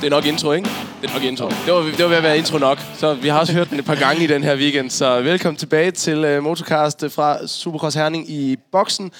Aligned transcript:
Det 0.00 0.06
er 0.06 0.10
nok 0.10 0.26
intro, 0.26 0.52
ikke? 0.52 0.68
Det 1.02 1.10
er 1.10 1.14
nok 1.14 1.22
intro. 1.22 1.48
Det 1.48 1.72
var, 1.72 1.80
det 1.82 1.98
var 1.98 2.08
ved 2.08 2.16
at 2.16 2.22
være 2.22 2.38
intro 2.38 2.58
nok. 2.58 2.78
Så 2.94 3.14
vi 3.14 3.28
har 3.28 3.40
også 3.40 3.52
hørt 3.52 3.70
den 3.70 3.78
et 3.78 3.84
par 3.84 3.94
gange 3.94 4.24
i 4.24 4.26
den 4.26 4.44
her 4.44 4.56
weekend. 4.56 4.90
Så 4.90 5.20
velkommen 5.20 5.56
tilbage 5.56 5.90
til 5.90 6.24
øh, 6.24 6.38
uh, 6.38 6.44
Motocast 6.44 7.02
øh, 7.02 7.10
fra 7.10 7.46
Supercross 7.46 7.96
Herning 7.96 8.30
i 8.30 8.56
boksen. 8.72 9.12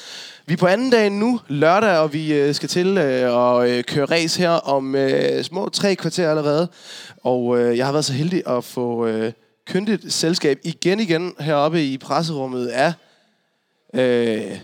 Vi 0.47 0.53
er 0.53 0.57
på 0.57 0.67
anden 0.67 0.91
dag 0.91 1.11
nu, 1.11 1.41
lørdag, 1.49 1.99
og 1.99 2.13
vi 2.13 2.49
uh, 2.49 2.55
skal 2.55 2.69
til 2.69 2.99
uh, 2.99 3.05
at 3.05 3.79
uh, 3.79 3.85
køre 3.85 4.05
race 4.05 4.41
her 4.41 4.51
om 4.51 4.95
uh, 4.95 5.43
små 5.43 5.69
tre 5.69 5.95
kvarter 5.95 6.31
allerede. 6.31 6.69
Og 7.25 7.45
uh, 7.45 7.79
jeg 7.79 7.87
har 7.87 7.93
været 7.93 8.05
så 8.05 8.13
heldig 8.13 8.43
at 8.47 8.65
få 8.65 9.09
uh, 9.09 9.33
kyndigt 9.67 10.13
selskab 10.13 10.59
igen 10.65 11.01
igen 11.01 11.35
heroppe 11.41 11.85
i 11.85 11.99
presserummet 11.99 12.67
af 12.67 12.93
uh, 13.95 14.57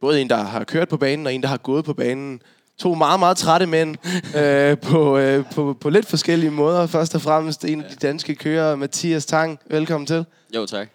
både 0.00 0.20
en, 0.20 0.30
der 0.30 0.36
har 0.36 0.64
kørt 0.64 0.88
på 0.88 0.96
banen, 0.96 1.26
og 1.26 1.34
en, 1.34 1.42
der 1.42 1.48
har 1.48 1.56
gået 1.56 1.84
på 1.84 1.94
banen 1.94 2.42
to 2.80 2.94
meget, 2.94 3.20
meget 3.20 3.36
trætte 3.36 3.66
mænd 3.66 3.96
øh, 4.36 4.78
på, 4.78 5.18
øh, 5.18 5.44
på, 5.54 5.76
på 5.80 5.90
lidt 5.90 6.06
forskellige 6.06 6.50
måder. 6.50 6.86
Først 6.86 7.14
og 7.14 7.20
fremmest 7.22 7.64
en 7.64 7.80
af 7.80 7.90
de 7.90 7.96
danske 7.96 8.34
kører, 8.34 8.76
Mathias 8.76 9.26
Tang. 9.26 9.58
Velkommen 9.70 10.06
til. 10.06 10.24
Jo, 10.54 10.66
tak. 10.66 10.88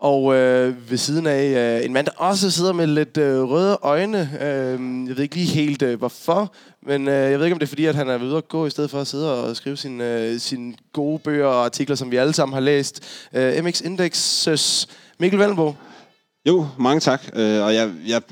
Og 0.00 0.34
øh, 0.34 0.90
ved 0.90 0.98
siden 0.98 1.26
af 1.26 1.78
øh, 1.78 1.84
en 1.84 1.92
mand, 1.92 2.06
der 2.06 2.12
også 2.16 2.50
sidder 2.50 2.72
med 2.72 2.86
lidt 2.86 3.16
øh, 3.16 3.42
røde 3.42 3.78
øjne. 3.82 4.30
Øh, 4.40 5.08
jeg 5.08 5.16
ved 5.16 5.22
ikke 5.22 5.34
lige 5.34 5.46
helt 5.46 5.82
øh, 5.82 5.98
hvorfor, 5.98 6.52
men 6.86 7.08
øh, 7.08 7.30
jeg 7.30 7.38
ved 7.38 7.46
ikke, 7.46 7.54
om 7.54 7.58
det 7.58 7.66
er 7.66 7.68
fordi, 7.68 7.84
at 7.84 7.94
han 7.94 8.08
er 8.08 8.22
ude 8.22 8.36
at 8.36 8.48
gå, 8.48 8.66
i 8.66 8.70
stedet 8.70 8.90
for 8.90 9.00
at 9.00 9.06
sidde 9.06 9.44
og 9.44 9.56
skrive 9.56 9.76
sine 9.76 10.04
øh, 10.04 10.38
sin 10.38 10.76
gode 10.92 11.18
bøger 11.18 11.46
og 11.46 11.64
artikler, 11.64 11.96
som 11.96 12.10
vi 12.10 12.16
alle 12.16 12.32
sammen 12.32 12.54
har 12.54 12.60
læst. 12.60 13.26
Øh, 13.32 13.64
MX 13.64 13.80
Indexes 13.80 14.88
Mikkel 15.18 15.40
Vellenbo. 15.40 15.74
Jo, 16.46 16.66
mange 16.78 17.00
tak. 17.00 17.22
Øh, 17.34 17.64
og 17.64 17.74
jeg, 17.74 17.90
jeg 18.06 18.22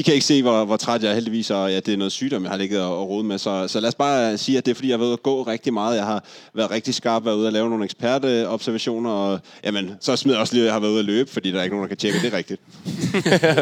i 0.00 0.02
kan 0.02 0.14
ikke 0.14 0.26
se, 0.26 0.42
hvor, 0.42 0.64
hvor 0.64 0.76
træt 0.76 1.02
jeg 1.02 1.10
er 1.10 1.14
heldigvis, 1.14 1.50
og 1.50 1.70
ja, 1.70 1.80
det 1.80 1.94
er 1.94 1.96
noget 1.96 2.12
sygdom, 2.12 2.42
jeg 2.42 2.50
har 2.50 2.58
ligget 2.58 2.80
og, 2.80 2.98
og 2.98 3.08
rodet 3.08 3.26
med. 3.26 3.38
Så, 3.38 3.68
så 3.68 3.80
lad 3.80 3.88
os 3.88 3.94
bare 3.94 4.38
sige, 4.38 4.58
at 4.58 4.66
det 4.66 4.70
er, 4.70 4.74
fordi 4.74 4.88
jeg 4.88 4.98
har 4.98 5.04
været 5.04 5.12
at 5.12 5.22
gå 5.22 5.42
rigtig 5.42 5.72
meget. 5.72 5.96
Jeg 5.96 6.04
har 6.04 6.24
været 6.54 6.70
rigtig 6.70 6.94
skarp, 6.94 7.24
været 7.24 7.36
ude 7.36 7.46
at 7.46 7.52
lave 7.52 7.68
nogle 7.68 7.84
eksperteobservationer, 7.84 9.10
og 9.10 9.40
jamen, 9.64 9.96
så 10.00 10.16
smider 10.16 10.36
jeg 10.36 10.40
også 10.40 10.54
lige, 10.54 10.62
at 10.62 10.66
jeg 10.66 10.74
har 10.74 10.80
været 10.80 10.90
ude 10.90 10.98
at 10.98 11.04
løbe, 11.04 11.30
fordi 11.30 11.50
der 11.50 11.58
er 11.58 11.62
ikke 11.62 11.76
nogen, 11.76 11.82
der 11.82 11.88
kan 11.88 11.96
tjekke, 11.96 12.18
det 12.18 12.32
er 12.32 12.36
rigtigt. 12.36 12.60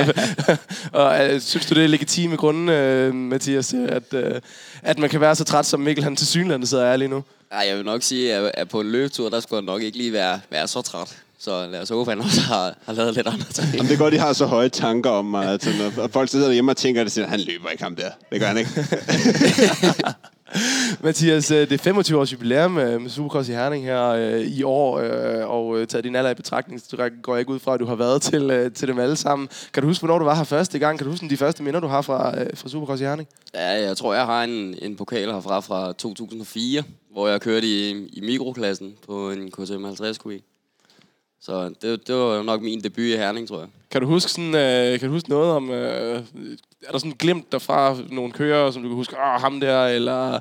og 1.00 1.34
uh, 1.34 1.40
synes 1.40 1.66
du, 1.66 1.74
det 1.74 1.84
er 1.84 1.88
legitime 1.88 2.36
grunde, 2.36 3.08
uh, 3.08 3.14
Mathias, 3.14 3.74
at, 3.74 4.02
uh, 4.12 4.20
at 4.82 4.98
man 4.98 5.10
kan 5.10 5.20
være 5.20 5.36
så 5.36 5.44
træt, 5.44 5.66
som 5.66 5.80
Mikkel 5.80 6.04
han 6.04 6.16
til 6.16 6.26
synlande 6.26 6.66
sidder 6.66 6.84
er 6.84 6.96
lige 6.96 7.08
nu? 7.08 7.24
Ej, 7.52 7.64
jeg 7.68 7.76
vil 7.76 7.84
nok 7.84 8.02
sige, 8.02 8.34
at, 8.34 8.50
at 8.54 8.68
på 8.68 8.80
en 8.80 8.90
løbetur, 8.90 9.28
der 9.28 9.40
skulle 9.40 9.56
jeg 9.56 9.66
nok 9.66 9.82
ikke 9.82 9.98
lige 9.98 10.12
være, 10.12 10.40
være 10.50 10.68
så 10.68 10.82
træt. 10.82 11.16
Så 11.40 11.66
lad 11.66 11.82
os 11.82 11.88
håbe, 11.88 12.12
at 12.12 12.18
han 12.18 12.24
også 12.24 12.40
har, 12.40 12.74
har 12.86 12.92
lavet 12.92 13.14
lidt 13.14 13.26
andre 13.26 13.44
ting. 13.44 13.68
Jamen, 13.74 13.86
det 13.86 13.94
er 13.94 13.98
godt, 13.98 14.12
de 14.12 14.18
har 14.18 14.32
så 14.32 14.46
høje 14.46 14.68
tanker 14.68 15.10
om 15.10 15.24
mig. 15.24 15.46
Altså, 15.46 15.70
når 15.96 16.08
folk 16.08 16.30
sidder 16.30 16.46
derhjemme 16.46 16.72
og 16.72 16.76
tænker, 16.76 17.00
at 17.00 17.18
han 17.28 17.40
løber 17.40 17.68
ikke 17.68 17.82
ham 17.82 17.96
der. 17.96 18.10
Det 18.32 18.40
gør 18.40 18.46
han 18.46 18.58
ikke. 18.58 18.70
Mathias, 21.04 21.50
øh, 21.50 21.60
det 21.60 21.72
er 21.72 21.78
25 21.78 22.20
års 22.20 22.32
jubilæum 22.32 22.70
med 22.70 23.08
Supercross 23.08 23.48
i 23.48 23.52
Herning 23.52 23.84
her 23.84 24.08
øh, 24.08 24.40
i 24.40 24.62
år, 24.62 24.98
øh, 24.98 25.50
og 25.50 25.88
taget 25.88 26.04
din 26.04 26.16
alder 26.16 26.30
i 26.30 26.34
betragtning, 26.34 26.80
så 26.80 27.10
går 27.22 27.34
jeg 27.34 27.40
ikke 27.40 27.52
ud 27.52 27.58
fra, 27.58 27.74
at 27.74 27.80
du 27.80 27.86
har 27.86 27.94
været 27.94 28.22
til, 28.22 28.70
til 28.74 28.88
dem 28.88 28.98
alle 28.98 29.16
sammen. 29.16 29.48
Kan 29.72 29.82
du 29.82 29.88
huske, 29.88 30.00
hvornår 30.00 30.18
du 30.18 30.24
var 30.24 30.34
her 30.34 30.44
første 30.44 30.78
gang? 30.78 30.98
Kan 30.98 31.04
du 31.04 31.10
huske 31.10 31.28
de 31.28 31.36
første 31.36 31.62
minder, 31.62 31.80
du 31.80 31.86
har 31.86 32.02
fra, 32.02 32.44
fra 32.54 32.68
Supercross 32.68 33.00
i 33.00 33.04
Herning? 33.04 33.28
Ja, 33.54 33.86
jeg 33.86 33.96
tror, 33.96 34.14
jeg 34.14 34.24
har 34.24 34.44
en, 34.44 34.74
en 34.82 34.96
pokal 34.96 35.32
herfra 35.32 35.60
fra 35.60 35.92
2004, 35.92 36.82
hvor 37.12 37.28
jeg 37.28 37.40
kørte 37.40 37.66
i, 37.66 38.06
i 38.12 38.20
mikroklassen 38.20 38.92
på 39.06 39.30
en 39.30 39.50
KTM 39.50 39.84
50 39.84 40.18
QE. 40.18 40.40
Så 41.40 41.70
det, 41.82 42.08
det 42.08 42.14
var 42.14 42.42
nok 42.42 42.62
min 42.62 42.80
debut 42.80 43.04
i 43.04 43.16
Herning, 43.16 43.48
tror 43.48 43.58
jeg. 43.58 43.68
Kan 43.90 44.00
du 44.00 44.06
huske, 44.06 44.30
sådan, 44.30 44.54
øh, 44.54 45.00
kan 45.00 45.08
du 45.08 45.14
huske 45.14 45.28
noget 45.28 45.52
om... 45.52 45.70
Øh, 45.70 46.22
er 46.86 46.92
der 46.92 46.98
sådan 46.98 47.16
glemt 47.18 47.52
derfra 47.52 47.96
nogle 48.10 48.32
kører, 48.32 48.70
som 48.70 48.82
du 48.82 48.88
kan 48.88 48.96
huske, 48.96 49.16
åh, 49.16 49.40
ham 49.40 49.60
der, 49.60 49.86
eller 49.86 50.40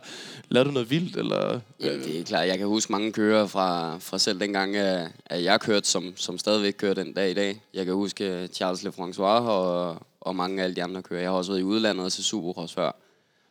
lavede 0.49 0.67
du 0.67 0.73
noget 0.73 0.89
vildt? 0.89 1.15
Eller, 1.15 1.59
ja, 1.79 1.93
det 1.93 2.19
er 2.19 2.23
klart. 2.23 2.47
Jeg 2.47 2.57
kan 2.57 2.67
huske 2.67 2.91
mange 2.91 3.11
kører 3.11 3.47
fra, 3.47 3.97
fra 3.99 4.17
selv 4.17 4.39
dengang, 4.39 4.75
at 4.75 5.43
jeg 5.43 5.59
kørte, 5.59 5.87
som, 5.87 6.13
som 6.15 6.37
stadigvæk 6.37 6.73
kører 6.77 6.93
den 6.93 7.13
dag 7.13 7.31
i 7.31 7.33
dag. 7.33 7.61
Jeg 7.73 7.85
kan 7.85 7.93
huske 7.93 8.29
øh, 8.29 8.47
Charles 8.47 8.83
Lefrancois 8.83 9.41
og, 9.47 9.97
og 10.21 10.35
mange 10.35 10.59
af 10.59 10.63
alle 10.63 10.75
de 10.75 10.83
andre 10.83 11.01
kører. 11.01 11.21
Jeg 11.21 11.29
har 11.29 11.37
også 11.37 11.51
været 11.51 11.61
i 11.61 11.63
udlandet 11.63 12.05
og 12.05 12.11
til 12.11 12.23
Supercross 12.23 12.73
før. 12.73 12.91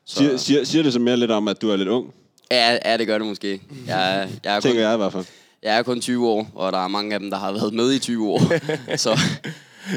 Så... 0.04 0.18
Siger, 0.18 0.36
siger, 0.36 0.64
siger 0.64 0.82
det 0.82 0.92
så 0.92 0.98
mere 0.98 1.16
lidt 1.16 1.30
om, 1.30 1.48
at 1.48 1.62
du 1.62 1.70
er 1.70 1.76
lidt 1.76 1.88
ung? 1.88 2.14
Ja, 2.50 2.78
ja 2.84 2.96
det 2.96 3.06
gør 3.06 3.18
det 3.18 3.26
måske. 3.26 3.60
Jeg, 3.86 4.30
jeg 4.44 4.56
er 4.56 4.60
Tænker 4.60 4.78
kun... 4.78 4.82
jeg 4.82 4.94
i 4.94 4.96
hvert 4.96 5.12
fald. 5.12 5.24
Jeg 5.66 5.78
er 5.78 5.82
kun 5.82 6.00
20 6.00 6.28
år, 6.28 6.46
og 6.54 6.72
der 6.72 6.78
er 6.78 6.88
mange 6.88 7.14
af 7.14 7.20
dem, 7.20 7.30
der 7.30 7.36
har 7.36 7.52
været 7.52 7.74
med 7.74 7.92
i 7.92 7.98
20 7.98 8.28
år. 8.28 8.40
så. 8.96 9.20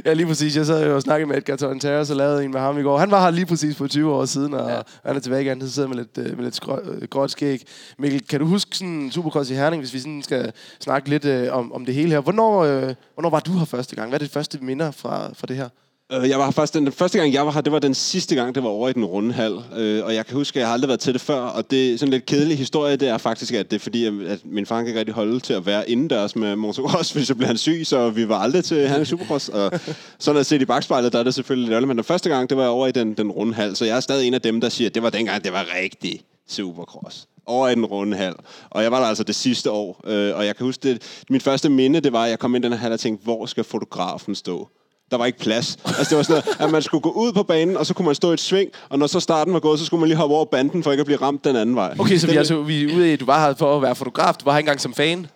Ja, 0.05 0.13
lige 0.13 0.27
præcis. 0.27 0.55
Jeg 0.55 0.65
sad 0.65 0.87
jo 0.87 0.95
og 0.95 1.01
snakkede 1.01 1.27
med 1.27 1.37
Edgar 1.37 1.55
Torrentera, 1.55 1.99
og 1.99 2.15
lavede 2.15 2.45
en 2.45 2.51
med 2.51 2.59
ham 2.59 2.79
i 2.79 2.81
går. 2.81 2.97
Han 2.97 3.11
var 3.11 3.23
her 3.23 3.31
lige 3.31 3.45
præcis 3.45 3.75
for 3.75 3.87
20 3.87 4.13
år 4.13 4.25
siden, 4.25 4.53
og 4.53 4.69
ja. 4.69 4.81
han 5.05 5.15
er 5.15 5.19
tilbage 5.19 5.41
igen, 5.41 5.61
så 5.61 5.71
sidder 5.71 5.87
med 5.89 5.97
lidt, 5.97 6.17
øh, 6.17 6.37
med 6.37 6.43
lidt 6.43 6.55
skrå, 6.55 6.79
øh, 6.83 7.07
gråt 7.07 7.31
skæg. 7.31 7.61
Mikkel, 7.99 8.27
kan 8.27 8.39
du 8.39 8.45
huske 8.45 8.77
sådan 8.77 9.11
Supercross 9.11 9.49
i 9.49 9.53
Herning, 9.53 9.81
hvis 9.81 9.93
vi 9.93 9.99
sådan 9.99 10.21
skal 10.23 10.51
snakke 10.79 11.09
lidt 11.09 11.25
øh, 11.25 11.53
om, 11.53 11.73
om 11.73 11.85
det 11.85 11.95
hele 11.95 12.09
her? 12.09 12.19
Hvornår, 12.19 12.63
øh, 12.63 12.93
hvornår 13.13 13.29
var 13.29 13.39
du 13.39 13.51
her 13.51 13.65
første 13.65 13.95
gang? 13.95 14.09
Hvad 14.09 14.19
er 14.19 14.23
det 14.23 14.33
første 14.33 14.57
minder 14.61 14.91
fra, 14.91 15.33
fra 15.33 15.47
det 15.47 15.55
her? 15.55 15.69
Øh, 16.11 16.29
jeg 16.29 16.39
var 16.39 16.51
faktisk 16.51 16.73
den, 16.73 16.85
den 16.85 16.93
første 16.93 17.17
gang, 17.17 17.33
jeg 17.33 17.45
var 17.45 17.51
her, 17.51 17.61
det 17.61 17.71
var 17.71 17.79
den 17.79 17.93
sidste 17.93 18.35
gang, 18.35 18.55
det 18.55 18.63
var 18.63 18.69
over 18.69 18.89
i 18.89 18.93
den 18.93 19.05
runde 19.05 19.33
hal. 19.33 19.63
Øh, 19.77 20.05
og 20.05 20.15
jeg 20.15 20.25
kan 20.25 20.37
huske, 20.37 20.57
at 20.57 20.59
jeg 20.59 20.67
har 20.67 20.73
aldrig 20.73 20.87
været 20.87 20.99
til 20.99 21.13
det 21.13 21.21
før. 21.21 21.39
Og 21.39 21.71
det 21.71 21.93
er 21.93 21.97
sådan 21.97 22.07
en 22.07 22.11
lidt 22.11 22.25
kedelig 22.25 22.57
historie, 22.57 22.95
det 22.95 23.07
er 23.07 23.17
faktisk, 23.17 23.53
at 23.53 23.71
det 23.71 23.75
er 23.75 23.79
fordi, 23.79 24.05
at 24.05 24.39
min 24.45 24.65
far 24.65 24.77
kan 24.77 24.87
ikke 24.87 24.99
rigtig 24.99 25.15
holde 25.15 25.39
til 25.39 25.53
at 25.53 25.65
være 25.65 25.89
indendørs 25.89 26.35
med 26.35 26.55
motocross, 26.55 27.11
hvis 27.13 27.27
så 27.27 27.35
blev 27.35 27.47
han 27.47 27.57
syg, 27.57 27.81
så 27.83 28.09
vi 28.09 28.29
var 28.29 28.39
aldrig 28.39 28.63
til 28.63 28.87
han 28.87 29.05
Supercross. 29.05 29.49
Og 29.49 29.71
så 30.19 30.31
når 30.31 30.39
jeg 30.39 30.45
set 30.45 30.61
i 30.61 30.65
bagspejlet, 30.65 31.13
der 31.13 31.19
er 31.19 31.23
det 31.23 31.33
selvfølgelig 31.33 31.69
lidt 31.69 31.87
Men 31.87 31.97
den 31.97 32.03
første 32.03 32.29
gang, 32.29 32.49
det 32.49 32.57
var 32.57 32.67
over 32.67 32.87
i 32.87 32.91
den, 32.91 33.13
den 33.13 33.31
runde 33.31 33.53
hal. 33.53 33.75
Så 33.75 33.85
jeg 33.85 33.95
er 33.95 33.99
stadig 33.99 34.27
en 34.27 34.33
af 34.33 34.41
dem, 34.41 34.61
der 34.61 34.69
siger, 34.69 34.89
at 34.89 34.95
det 34.95 35.03
var 35.03 35.09
dengang, 35.09 35.43
det 35.43 35.53
var 35.53 35.65
rigtig 35.81 36.21
Supercross 36.47 37.27
over 37.45 37.67
i 37.69 37.75
den 37.75 37.85
runde 37.85 38.17
hal. 38.17 38.35
Og 38.69 38.83
jeg 38.83 38.91
var 38.91 38.99
der 38.99 39.07
altså 39.07 39.23
det 39.23 39.35
sidste 39.35 39.71
år. 39.71 40.01
Øh, 40.07 40.35
og 40.35 40.45
jeg 40.45 40.55
kan 40.55 40.65
huske, 40.65 40.89
det, 40.89 41.23
min 41.29 41.41
første 41.41 41.69
minde, 41.69 41.99
det 41.99 42.13
var, 42.13 42.23
at 42.23 42.29
jeg 42.29 42.39
kom 42.39 42.55
ind 42.55 42.65
i 42.65 42.67
den 42.67 42.73
her 42.73 42.79
hal 42.79 42.91
og 42.91 42.99
tænkte, 42.99 43.23
hvor 43.23 43.45
skal 43.45 43.63
fotografen 43.63 44.35
stå? 44.35 44.69
Der 45.11 45.17
var 45.17 45.25
ikke 45.25 45.39
plads. 45.39 45.77
Altså, 45.85 46.05
det 46.09 46.17
var 46.17 46.23
sådan 46.23 46.43
noget, 46.45 46.61
at 46.61 46.71
man 46.71 46.81
skulle 46.81 47.01
gå 47.01 47.11
ud 47.11 47.33
på 47.33 47.43
banen, 47.43 47.77
og 47.77 47.85
så 47.85 47.93
kunne 47.93 48.05
man 48.05 48.15
stå 48.15 48.29
i 48.29 48.33
et 48.33 48.39
sving, 48.39 48.69
og 48.89 48.99
når 48.99 49.07
så 49.07 49.19
starten 49.19 49.53
var 49.53 49.59
gået, 49.59 49.79
så 49.79 49.85
skulle 49.85 49.99
man 49.99 50.07
lige 50.07 50.17
hoppe 50.17 50.35
over 50.35 50.45
banden, 50.45 50.83
for 50.83 50.91
ikke 50.91 51.01
at 51.01 51.05
blive 51.05 51.21
ramt 51.21 51.43
den 51.43 51.55
anden 51.55 51.75
vej. 51.75 51.95
Okay, 51.99 52.17
så 52.17 52.27
vi, 52.27 52.35
altså, 52.35 52.61
vi 52.61 52.83
er 52.83 52.95
ude 52.95 53.13
i, 53.13 53.15
du 53.15 53.25
var 53.25 53.47
her 53.47 53.53
for 53.53 53.75
at 53.75 53.81
være 53.81 53.95
fotograf, 53.95 54.33
du 54.33 54.45
var 54.45 54.51
her 54.51 54.59
engang 54.59 54.81
som 54.81 54.93
fan? 54.93 55.27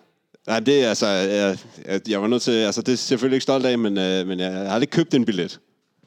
Nej, 0.46 0.60
det 0.60 0.84
er 0.84 0.88
altså, 0.88 1.06
jeg, 1.06 1.58
jeg 2.08 2.22
var 2.22 2.28
nødt 2.28 2.42
til, 2.42 2.52
altså 2.52 2.82
det 2.82 2.92
er 2.92 2.96
selvfølgelig 2.96 3.36
ikke 3.36 3.42
stolt 3.42 3.66
af, 3.66 3.78
men, 3.78 3.98
øh, 3.98 4.26
men 4.26 4.40
jeg 4.40 4.52
har 4.52 4.74
aldrig 4.74 4.90
købt 4.90 5.14
en 5.14 5.24
billet. 5.24 5.58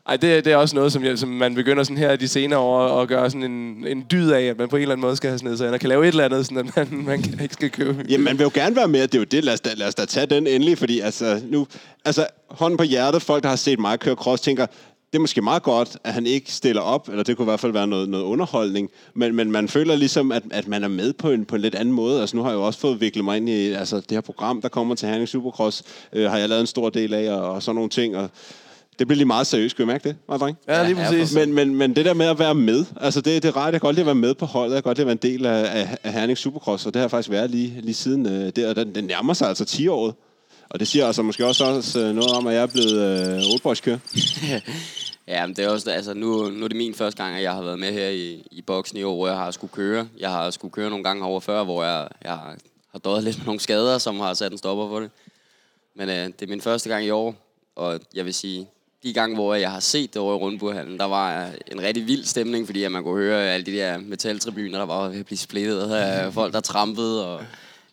Ej, 0.07 0.17
det, 0.17 0.45
det 0.45 0.53
er 0.53 0.57
også 0.57 0.75
noget, 0.75 0.91
som, 0.91 1.03
jeg, 1.03 1.19
som 1.19 1.29
man 1.29 1.55
begynder 1.55 1.83
sådan 1.83 1.97
her 1.97 2.15
de 2.15 2.27
senere 2.27 2.59
år 2.59 3.01
at 3.01 3.07
gøre 3.07 3.29
sådan 3.29 3.51
en, 3.51 3.87
en 3.87 4.05
dyd 4.11 4.29
af, 4.29 4.41
at 4.41 4.57
man 4.57 4.69
på 4.69 4.75
en 4.75 4.81
eller 4.81 4.93
anden 4.93 5.01
måde 5.01 5.15
skal 5.15 5.29
have 5.29 5.37
sådan 5.37 5.45
noget, 5.45 5.59
så 5.59 5.77
kan 5.77 5.89
lave 5.89 6.03
et 6.03 6.07
eller 6.07 6.25
andet, 6.25 6.45
sådan 6.45 6.71
at 6.75 6.91
man, 6.91 7.05
man 7.07 7.39
ikke 7.41 7.53
skal 7.53 7.69
købe. 7.69 8.05
Jamen, 8.09 8.23
man 8.23 8.37
vil 8.37 8.43
jo 8.43 8.51
gerne 8.53 8.75
være 8.75 8.87
med, 8.87 9.01
det 9.01 9.15
er 9.15 9.19
jo 9.19 9.23
det. 9.23 9.43
Lad 9.43 9.53
os 9.53 9.59
da, 9.59 9.69
lad 9.75 9.87
os 9.87 9.95
da 9.95 10.05
tage 10.05 10.25
den 10.25 10.47
endelig, 10.47 10.77
fordi 10.77 10.99
altså, 10.99 11.41
nu, 11.49 11.67
altså, 12.05 12.27
hånden 12.49 12.77
på 12.77 12.83
hjertet, 12.83 13.21
folk, 13.21 13.43
der 13.43 13.49
har 13.49 13.55
set 13.55 13.79
mig 13.79 13.99
køre 13.99 14.15
cross, 14.15 14.43
tænker, 14.43 14.65
det 15.11 15.15
er 15.15 15.19
måske 15.19 15.41
meget 15.41 15.63
godt, 15.63 15.97
at 16.03 16.13
han 16.13 16.25
ikke 16.25 16.51
stiller 16.51 16.81
op, 16.81 17.09
eller 17.09 17.23
det 17.23 17.37
kunne 17.37 17.43
i 17.43 17.51
hvert 17.51 17.59
fald 17.59 17.73
være 17.73 17.87
noget, 17.87 18.09
noget 18.09 18.23
underholdning, 18.23 18.89
men, 19.13 19.35
men 19.35 19.51
man 19.51 19.67
føler 19.67 19.95
ligesom, 19.95 20.31
at, 20.31 20.43
at 20.51 20.67
man 20.67 20.83
er 20.83 20.87
med 20.87 21.13
på 21.13 21.31
en, 21.31 21.45
på 21.45 21.55
en 21.55 21.61
lidt 21.61 21.75
anden 21.75 21.93
måde. 21.93 22.21
Altså 22.21 22.35
nu 22.35 22.43
har 22.43 22.49
jeg 22.49 22.55
jo 22.55 22.65
også 22.65 22.79
fået 22.79 23.01
viklet 23.01 23.25
mig 23.25 23.37
ind 23.37 23.49
i 23.49 23.71
altså, 23.71 23.95
det 23.95 24.11
her 24.11 24.21
program, 24.21 24.61
der 24.61 24.69
kommer 24.69 24.95
til 24.95 25.09
Herning 25.09 25.27
Supercross, 25.27 25.83
øh, 26.13 26.29
har 26.29 26.37
jeg 26.37 26.49
lavet 26.49 26.61
en 26.61 26.67
stor 26.67 26.89
del 26.89 27.13
af, 27.13 27.31
og, 27.31 27.51
og 27.51 27.63
sådan 27.63 27.75
nogle 27.75 27.89
ting, 27.89 28.17
og 28.17 28.29
det 28.99 29.07
bliver 29.07 29.17
lige 29.17 29.25
meget 29.25 29.47
seriøst, 29.47 29.75
kan 29.75 29.83
I 29.83 29.87
mærke 29.87 30.09
det, 30.09 30.15
meget 30.27 30.41
dreng? 30.41 30.57
Ja, 30.67 30.83
lige 30.83 30.95
præcis. 30.95 31.33
Men, 31.33 31.53
men, 31.53 31.75
men 31.75 31.95
det 31.95 32.05
der 32.05 32.13
med 32.13 32.25
at 32.25 32.39
være 32.39 32.55
med, 32.55 32.85
altså 33.01 33.21
det, 33.21 33.43
det 33.43 33.49
er 33.49 33.57
rart, 33.57 33.73
jeg 33.73 33.81
kan 33.81 33.87
godt 33.87 33.95
lide 33.95 34.01
at 34.01 34.05
være 34.05 34.15
med 34.15 34.33
på 34.33 34.45
holdet, 34.45 34.75
jeg 34.75 34.83
kan 34.83 34.89
godt 34.89 34.97
lide 34.97 35.03
at 35.03 35.07
være 35.07 35.31
en 35.31 35.33
del 35.33 35.45
af, 35.45 35.79
af, 35.79 35.97
af 36.03 36.13
Herning 36.13 36.37
Supercross, 36.37 36.85
og 36.85 36.93
det 36.93 37.01
har 37.01 37.07
faktisk 37.07 37.29
været 37.29 37.51
lige, 37.51 37.81
lige 37.81 37.93
siden 37.93 38.25
øh, 38.25 38.51
det, 38.55 38.67
og 38.67 38.75
den, 38.75 38.95
den 38.95 39.03
nærmer 39.03 39.33
sig 39.33 39.47
altså 39.47 39.65
10 39.65 39.87
år. 39.87 40.15
Og 40.69 40.79
det 40.79 40.87
siger 40.87 41.05
altså 41.05 41.21
måske 41.21 41.45
også, 41.45 41.65
også 41.65 41.99
øh, 41.99 42.15
noget 42.15 42.31
om, 42.31 42.47
at 42.47 42.53
jeg 42.53 42.61
er 42.61 42.67
blevet 42.67 42.93
øh, 42.93 43.53
oldboys 43.53 43.81
Ja, 45.27 45.47
men 45.47 45.55
det 45.55 45.65
er 45.65 45.69
også, 45.69 45.91
altså 45.91 46.13
nu, 46.13 46.49
nu 46.49 46.63
er 46.63 46.67
det 46.67 46.77
min 46.77 46.93
første 46.93 47.23
gang, 47.23 47.35
at 47.35 47.43
jeg 47.43 47.53
har 47.53 47.61
været 47.61 47.79
med 47.79 47.93
her 47.93 48.09
i, 48.09 48.47
i 48.51 48.61
boksen 48.61 48.97
i 48.97 49.03
år, 49.03 49.15
hvor 49.15 49.27
jeg 49.27 49.37
har 49.37 49.51
skulle 49.51 49.73
køre. 49.73 50.07
Jeg 50.19 50.31
har 50.31 50.51
skulle 50.51 50.71
køre 50.71 50.89
nogle 50.89 51.03
gange 51.03 51.25
over 51.25 51.39
før, 51.39 51.63
hvor 51.63 51.83
jeg, 51.83 52.07
jeg 52.23 52.31
har 52.91 52.99
døjet 53.05 53.23
lidt 53.23 53.37
med 53.37 53.45
nogle 53.45 53.59
skader, 53.59 53.97
som 53.97 54.19
har 54.19 54.33
sat 54.33 54.51
en 54.51 54.57
stopper 54.57 54.87
for 54.87 54.99
det. 54.99 55.11
Men 55.95 56.09
øh, 56.09 56.15
det 56.15 56.41
er 56.41 56.47
min 56.47 56.61
første 56.61 56.89
gang 56.89 57.05
i 57.05 57.09
år, 57.09 57.35
og 57.75 57.99
jeg 58.13 58.25
vil 58.25 58.33
sige, 58.33 58.67
de 59.07 59.13
gange, 59.13 59.35
hvor 59.35 59.55
jeg 59.55 59.71
har 59.71 59.79
set 59.79 60.13
det 60.13 60.21
over 60.21 60.33
i 60.33 60.37
Rundburghallen, 60.37 60.99
der 60.99 61.05
var 61.05 61.49
en 61.71 61.81
rigtig 61.81 62.07
vild 62.07 62.23
stemning, 62.23 62.65
fordi 62.65 62.83
at 62.83 62.91
man 62.91 63.03
kunne 63.03 63.23
høre 63.23 63.53
alle 63.53 63.65
de 63.65 63.71
der 63.71 63.97
metaltribuner, 63.97 64.77
der 64.77 64.85
var 64.85 65.09
ved 65.09 65.19
at 65.19 65.25
blive 65.25 65.37
splittet 65.37 65.91
af 65.91 66.33
folk, 66.33 66.53
der 66.53 66.59
trampede. 66.59 67.27
Og, 67.27 67.43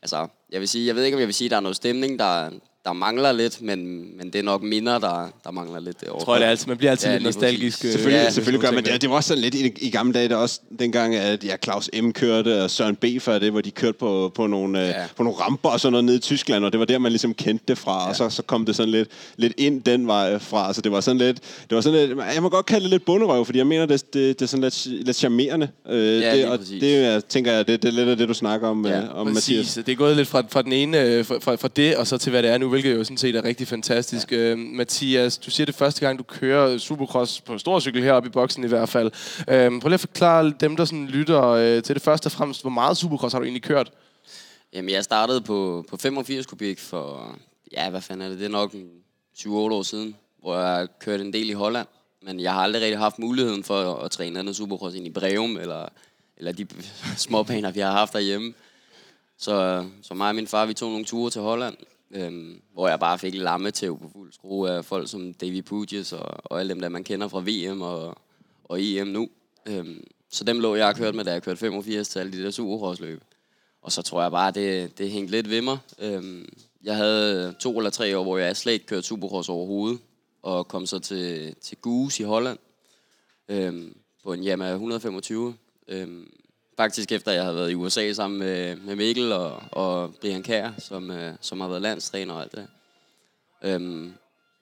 altså, 0.03 0.27
jeg 0.53 0.61
vil 0.61 0.69
sige, 0.69 0.87
jeg 0.87 0.97
ved 0.97 1.05
ikke, 1.05 1.17
om 1.17 1.21
jeg 1.21 1.29
vil 1.29 1.35
sige, 1.35 1.47
at 1.47 1.51
der 1.51 1.57
er 1.57 1.61
noget 1.61 1.77
stemning, 1.77 2.19
der, 2.19 2.51
der 2.85 2.93
mangler 2.93 3.33
lidt, 3.33 3.63
men, 3.63 3.79
men 4.19 4.31
det 4.33 4.39
er 4.39 4.43
nok 4.43 4.63
minder, 4.63 4.99
der, 4.99 5.29
der 5.45 5.51
mangler 5.51 5.81
lidt 5.81 6.01
derovre. 6.01 6.19
Jeg 6.19 6.25
tror, 6.25 6.35
det 6.39 6.45
altid, 6.45 6.67
man 6.69 6.77
bliver 6.77 6.91
altid 6.91 7.09
Ja, 7.09 7.15
lidt 7.15 7.25
nostalgisk. 7.25 7.85
øh, 7.85 7.91
Selvfølgelig, 7.93 8.25
Ja, 8.25 8.31
selvfølgelig 8.31 8.61
gør 8.61 8.71
man 8.71 8.85
det. 8.85 9.03
Det 9.03 9.11
var 9.11 9.17
også 9.17 9.29
sådan 9.29 9.43
lidt 9.43 9.55
i, 9.55 9.73
i 9.87 9.91
gamle 9.91 10.13
dage, 10.13 10.29
der 10.29 10.37
også 10.37 10.61
dengang, 10.79 11.15
at 11.17 11.45
ja, 11.45 11.57
Claus 11.65 11.91
M. 12.03 12.11
kørte, 12.11 12.63
og 12.63 12.71
Søren 12.71 12.97
B. 12.97 13.05
før 13.21 13.39
det, 13.39 13.51
hvor 13.51 13.61
de 13.61 13.71
kørte 13.71 13.99
på, 13.99 14.33
på, 14.35 14.47
nogle, 14.47 14.79
ja. 14.79 14.87
Ja. 14.89 14.95
på 15.17 15.23
nogle 15.23 15.39
ramper 15.39 15.69
og 15.69 15.81
sådan 15.81 15.93
noget 15.93 16.05
nede 16.05 16.17
i 16.17 16.21
Tyskland, 16.21 16.65
og 16.65 16.73
det 16.73 16.81
var 16.81 16.87
der, 16.87 16.99
man 16.99 17.13
ligesom 17.13 17.35
kendte 17.35 17.65
det 17.69 17.79
fra, 17.79 18.03
ja. 18.03 18.09
og 18.09 18.17
så, 18.17 18.31
så 18.31 18.43
kom 18.43 18.65
det 18.67 18.77
sådan 18.77 18.91
lidt, 18.91 19.09
lidt 19.37 19.53
ind 19.59 19.83
den 19.83 20.07
vej 20.07 20.39
fra. 20.39 20.67
Altså, 20.67 20.83
det 20.83 20.93
var 20.93 21.01
sådan 21.01 21.19
lidt, 21.19 21.39
det 21.71 21.75
var 21.77 21.81
sådan 21.81 22.09
lidt, 22.09 22.19
jeg 22.35 22.43
må 22.43 22.49
godt 22.49 22.67
kalde 22.67 22.83
det 22.83 22.91
lidt 22.91 23.05
bunderøv, 23.05 23.45
fordi 23.45 23.59
jeg 23.59 23.67
mener, 23.67 23.87
det, 23.87 24.15
det, 24.15 24.39
det 24.41 24.43
er 24.45 24.49
sådan 24.49 24.63
lidt, 24.65 24.87
lidt 24.87 25.17
charmerende. 25.17 25.69
Øh, 25.89 26.21
Ja, 26.21 26.27
det, 26.31 26.35
lige 26.37 26.51
og 26.51 26.59
præcis. 26.59 26.81
det, 26.81 27.03
jeg 27.03 27.25
tænker 27.25 27.53
jeg, 27.53 27.67
det, 27.69 27.83
det 27.83 27.89
er 27.89 27.93
lidt 27.93 28.09
af 28.09 28.17
det, 28.17 28.29
du 28.29 28.35
snakker 28.35 28.69
om, 28.69 28.87
Ja, 28.87 28.99
ja, 28.99 29.09
om 29.15 29.27
Præcis. 29.27 29.49
Mathias. 29.57 29.75
Det 29.75 29.89
er 29.89 29.97
gået 29.97 30.17
lidt 30.17 30.29
fra, 30.29 30.43
fra 30.51 30.63
den 30.63 30.73
ene, 30.73 31.01
øh, 31.01 31.25
fra, 31.25 31.39
fra, 31.39 31.55
fra 31.55 31.69
det, 31.77 31.97
og 31.97 32.07
så 32.07 32.19
til 32.19 32.31
hvad 32.31 32.43
det 32.43 32.51
er 32.51 32.59
nu, 32.59 32.69
hvilket 32.75 32.95
jo 32.95 33.05
sådan 33.05 33.17
set 33.17 33.37
er 33.37 33.45
rigtig 33.45 33.69
fantastisk. 33.69 34.33
Ja. 34.33 34.37
Øh, 34.37 34.59
Mathias, 34.59 35.39
du 35.39 35.51
siger 35.51 35.67
det 35.67 35.75
første 35.75 36.01
gang, 36.01 36.19
du 36.19 36.23
kører 36.23 36.79
Supercross 36.79 37.41
på 37.41 37.53
en 37.53 37.59
stor 37.59 37.81
cykel 37.81 38.03
heroppe 38.03 38.27
i 38.27 38.31
boksen 38.31 38.65
i 38.65 38.67
hvert 38.67 38.89
fald. 38.89 39.11
Øh, 39.49 39.81
prøv 39.81 39.89
lige 39.89 39.95
at 39.95 40.01
forklare 40.01 40.53
dem, 40.61 40.77
der 40.77 40.85
sådan 40.85 41.07
lytter 41.07 41.43
øh, 41.49 41.83
til 41.83 41.95
det 41.95 42.03
første 42.03 42.27
og 42.27 42.33
fremmest, 42.33 42.63
hvor 42.63 42.71
meget 42.71 42.97
Supercross 42.97 43.33
har 43.33 43.41
du 43.41 43.45
egentlig 43.45 43.63
kørt? 43.63 43.93
Jamen, 44.73 44.91
jeg 44.91 45.05
startede 45.05 45.41
på, 45.41 45.85
på 45.89 45.97
85 45.97 46.47
kubik 46.47 46.79
for, 46.79 47.37
ja, 47.73 47.91
hvad 47.91 48.01
fanden 48.01 48.25
er 48.25 48.29
det? 48.29 48.39
Det 48.39 48.45
er 48.45 48.51
nok 48.51 48.73
en 48.73 48.89
7-8 49.39 49.49
år 49.49 49.83
siden, 49.83 50.17
hvor 50.41 50.59
jeg 50.59 50.89
kørte 51.01 51.25
en 51.25 51.33
del 51.33 51.51
i 51.51 51.53
Holland. 51.53 51.87
Men 52.23 52.41
jeg 52.41 52.53
har 52.53 52.63
aldrig 52.63 52.83
rigtig 52.83 52.99
haft 52.99 53.19
muligheden 53.19 53.65
for 53.65 53.95
at, 53.95 54.05
at 54.05 54.11
træne 54.11 54.39
andet 54.39 54.57
supercross 54.57 54.97
ind 54.97 55.07
i 55.07 55.11
Breum, 55.11 55.57
eller, 55.57 55.89
eller 56.37 56.53
de 56.53 56.67
småbaner, 57.17 57.71
vi 57.71 57.81
har 57.81 57.93
haft 57.93 58.13
derhjemme. 58.13 58.55
Så, 59.39 59.85
så 60.03 60.15
mig 60.15 60.29
og 60.29 60.35
min 60.35 60.47
far, 60.47 60.67
vi 60.67 60.75
tog 60.75 60.91
nogle 60.91 61.05
ture 61.05 61.31
til 61.31 61.41
Holland, 61.41 61.77
øhm, 62.15 62.61
hvor 62.73 62.89
jeg 62.89 63.01
bare 63.01 63.19
fik 63.19 63.35
lamme 63.35 63.71
til 63.71 63.87
på 63.87 64.11
fuld 64.13 64.33
skrue 64.33 64.71
af 64.71 64.85
folk 64.85 65.09
som 65.09 65.35
Davy 65.35 65.63
Puges 65.63 66.13
og, 66.13 66.27
og 66.45 66.61
alle 66.61 66.71
dem, 66.71 66.81
der 66.81 66.89
man 66.89 67.05
kender 67.05 67.29
fra 67.29 67.41
VM 67.41 67.83
og, 67.83 68.17
og 68.65 68.83
EM 68.83 69.07
nu. 69.07 69.29
Øhm, 69.67 70.05
så 70.31 70.45
dem 70.45 70.61
lå 70.61 70.75
jeg 70.75 70.89
og 70.89 70.95
kørte 70.95 71.17
med, 71.17 71.25
da 71.25 71.33
jeg 71.33 71.43
kørte 71.43 71.61
85 71.61 72.09
til 72.09 72.19
alle 72.19 72.33
de 72.33 72.43
der 72.45 72.51
supercrossløb. 72.51 73.23
Og 73.83 73.93
så 73.93 74.03
tror 74.03 74.23
jeg 74.23 74.31
bare, 74.31 74.51
det, 74.51 74.99
det 74.99 75.11
hængte 75.11 75.31
lidt 75.31 75.51
ved 75.51 75.63
mig. 75.63 75.79
Øhm, 75.99 76.49
jeg 76.83 76.97
havde 76.97 77.55
to 77.61 77.79
eller 77.79 77.91
tre 77.91 78.19
år, 78.19 78.23
hvor 78.23 78.39
jeg 78.39 78.57
slet 78.57 78.73
ikke 78.73 78.87
kørte 78.87 79.03
supercross 79.03 79.49
overhovedet, 79.49 79.99
og 80.43 80.69
kom 80.69 80.87
så 80.87 80.99
til, 80.99 81.55
til 81.55 81.77
Goose 81.77 82.23
i 82.23 82.27
Holland, 82.27 82.59
øhm, 83.49 83.97
på 84.25 84.33
en 84.33 84.47
Yamaha 84.47 84.73
125. 84.73 85.55
Øhm, 85.89 86.33
faktisk 86.77 87.13
efter 87.13 87.33
jeg 87.33 87.43
havde 87.43 87.57
været 87.57 87.71
i 87.71 87.75
USA 87.75 88.13
sammen 88.13 88.39
med, 88.39 88.77
med 88.77 88.97
Mikkel 88.97 89.33
og, 89.33 89.63
og 89.71 90.15
Brian 90.21 90.43
Kær, 90.43 90.71
som, 90.79 91.11
øh, 91.11 91.33
som 91.41 91.61
har 91.61 91.69
været 91.69 91.83
landstræner 91.83 92.35
og 92.35 92.43
alt 92.43 92.53
det. 92.53 92.67
Øhm, 93.65 94.13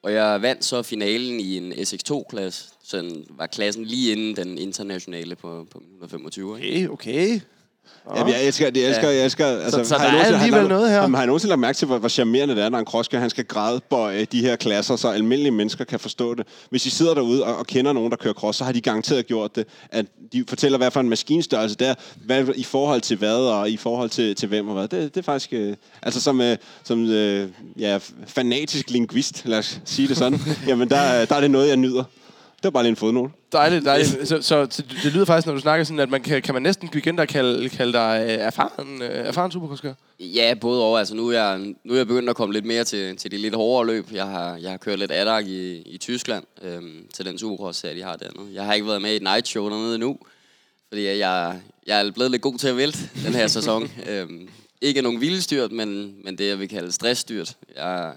og 0.02 0.12
jeg 0.12 0.42
vandt 0.42 0.64
så 0.64 0.82
finalen 0.82 1.40
i 1.40 1.56
en 1.56 1.72
SX2-klasse, 1.72 2.68
så 2.84 3.24
var 3.30 3.46
klassen 3.46 3.84
lige 3.84 4.12
inden 4.12 4.36
den 4.36 4.58
internationale 4.58 5.36
på, 5.36 5.66
på 5.70 5.78
125. 5.78 6.60
Ikke? 6.60 6.90
Okay, 6.90 7.10
okay. 7.10 7.40
Jamen, 8.16 8.32
jeg 8.32 8.44
elsker, 8.44 8.70
jeg 8.74 8.84
elsker, 8.88 9.08
jeg 9.08 9.24
elsker. 9.24 9.46
Altså, 9.46 9.84
så 9.84 9.98
har 9.98 10.10
der 10.10 10.18
er 10.18 10.24
har 10.24 10.38
alligevel 10.38 10.68
noget 10.68 10.90
her? 10.90 11.00
Jamen, 11.00 11.14
har 11.14 11.22
I 11.22 11.26
nogensinde 11.26 11.48
lagt 11.48 11.60
mærke 11.60 11.76
til, 11.76 11.86
hvor, 11.86 11.98
hvor 11.98 12.08
charmerende 12.08 12.56
det 12.56 12.64
er, 12.64 12.68
når 12.68 12.78
en 12.78 12.84
crosskører, 12.84 13.20
han 13.20 13.30
skal 13.30 13.44
gradbøje 13.44 14.24
de 14.24 14.40
her 14.40 14.56
klasser, 14.56 14.96
så 14.96 15.08
almindelige 15.08 15.52
mennesker 15.52 15.84
kan 15.84 16.00
forstå 16.00 16.34
det. 16.34 16.46
Hvis 16.70 16.86
I 16.86 16.90
sidder 16.90 17.14
derude 17.14 17.44
og, 17.44 17.56
og 17.56 17.66
kender 17.66 17.92
nogen, 17.92 18.10
der 18.10 18.16
kører 18.16 18.34
cross, 18.34 18.58
så 18.58 18.64
har 18.64 18.72
de 18.72 18.80
garanteret 18.80 19.26
gjort 19.26 19.56
det. 19.56 19.66
At 19.90 20.06
de 20.32 20.44
fortæller, 20.48 20.78
hvad 20.78 20.90
for 20.90 21.00
en 21.00 21.08
maskinstørrelse 21.08 21.76
det 21.76 21.88
er, 21.88 21.94
hvad, 22.24 22.48
i 22.56 22.64
forhold 22.64 23.00
til 23.00 23.16
hvad, 23.16 23.36
og 23.36 23.70
i 23.70 23.76
forhold 23.76 24.10
til, 24.10 24.34
til 24.34 24.48
hvem 24.48 24.68
og 24.68 24.74
hvad. 24.74 24.88
Det, 24.88 25.14
det 25.14 25.20
er 25.20 25.24
faktisk... 25.24 25.52
Øh, 25.52 25.76
altså 26.02 26.20
som, 26.20 26.40
øh, 26.40 26.56
som 26.84 27.10
øh, 27.10 27.48
ja, 27.78 27.98
fanatisk 28.26 28.90
linguist, 28.90 29.42
lad 29.44 29.58
os 29.58 29.80
sige 29.84 30.08
det 30.08 30.16
sådan, 30.16 30.40
jamen 30.68 30.88
der, 30.90 31.24
der 31.24 31.34
er 31.34 31.40
det 31.40 31.50
noget, 31.50 31.68
jeg 31.68 31.76
nyder. 31.76 32.04
Det 32.62 32.64
var 32.64 32.70
bare 32.70 32.82
lige 32.82 32.90
en 32.90 32.96
fodnote. 32.96 33.32
Dejligt, 33.52 33.84
dejligt. 33.84 34.28
Så, 34.28 34.42
så, 34.42 34.66
så 34.70 34.82
det 35.02 35.12
lyder 35.12 35.24
faktisk, 35.24 35.46
når 35.46 35.54
du 35.54 35.60
snakker 35.60 35.84
sådan, 35.84 36.00
at 36.00 36.10
man 36.10 36.22
kan, 36.22 36.42
kan 36.42 36.54
man 36.54 36.62
næsten 36.62 36.88
begynde 36.88 37.22
at 37.22 37.28
kalde, 37.28 37.68
kalde 37.68 37.92
dig 37.92 38.24
øh, 38.26 38.32
erfaren, 38.32 39.02
øh, 39.02 39.10
erfaren 39.10 39.50
supercrosskører? 39.50 39.94
Ja, 40.20 40.54
både 40.60 40.82
over. 40.82 40.98
Altså, 40.98 41.14
nu, 41.14 41.28
er 41.28 41.32
jeg, 41.32 41.58
nu 41.84 41.92
er 41.92 41.96
jeg 41.96 42.06
begyndt 42.06 42.30
at 42.30 42.36
komme 42.36 42.52
lidt 42.52 42.64
mere 42.64 42.84
til, 42.84 43.16
til 43.16 43.30
de 43.30 43.36
lidt 43.36 43.54
hårdere 43.54 43.86
løb. 43.86 44.12
Jeg 44.12 44.26
har, 44.26 44.56
jeg 44.56 44.70
har 44.70 44.76
kørt 44.76 44.98
lidt 44.98 45.12
ADAC 45.12 45.46
i, 45.46 45.82
i 45.82 45.98
Tyskland 45.98 46.44
øhm, 46.62 47.06
til 47.14 47.24
den 47.24 47.38
supercross-serie, 47.38 47.96
de 47.96 48.02
har 48.02 48.16
dernede. 48.16 48.54
Jeg 48.54 48.64
har 48.64 48.74
ikke 48.74 48.86
været 48.86 49.02
med 49.02 49.12
i 49.12 49.16
et 49.16 49.22
night 49.22 49.48
show 49.48 49.70
dernede 49.70 49.94
endnu, 49.94 50.18
fordi 50.88 51.04
jeg, 51.04 51.60
jeg 51.86 52.06
er 52.06 52.10
blevet 52.10 52.30
lidt 52.30 52.42
god 52.42 52.58
til 52.58 52.68
at 52.68 52.76
vælte 52.76 52.98
den 53.26 53.34
her 53.34 53.46
sæson. 53.46 53.90
øhm, 54.10 54.48
ikke 54.80 55.02
nogen 55.02 55.20
vildstyrt, 55.20 55.72
men, 55.72 56.14
men 56.24 56.38
det, 56.38 56.48
jeg 56.48 56.58
vil 56.58 56.68
kalde 56.68 56.92
stressstyrt. 56.92 57.56
Jeg, 57.76 58.12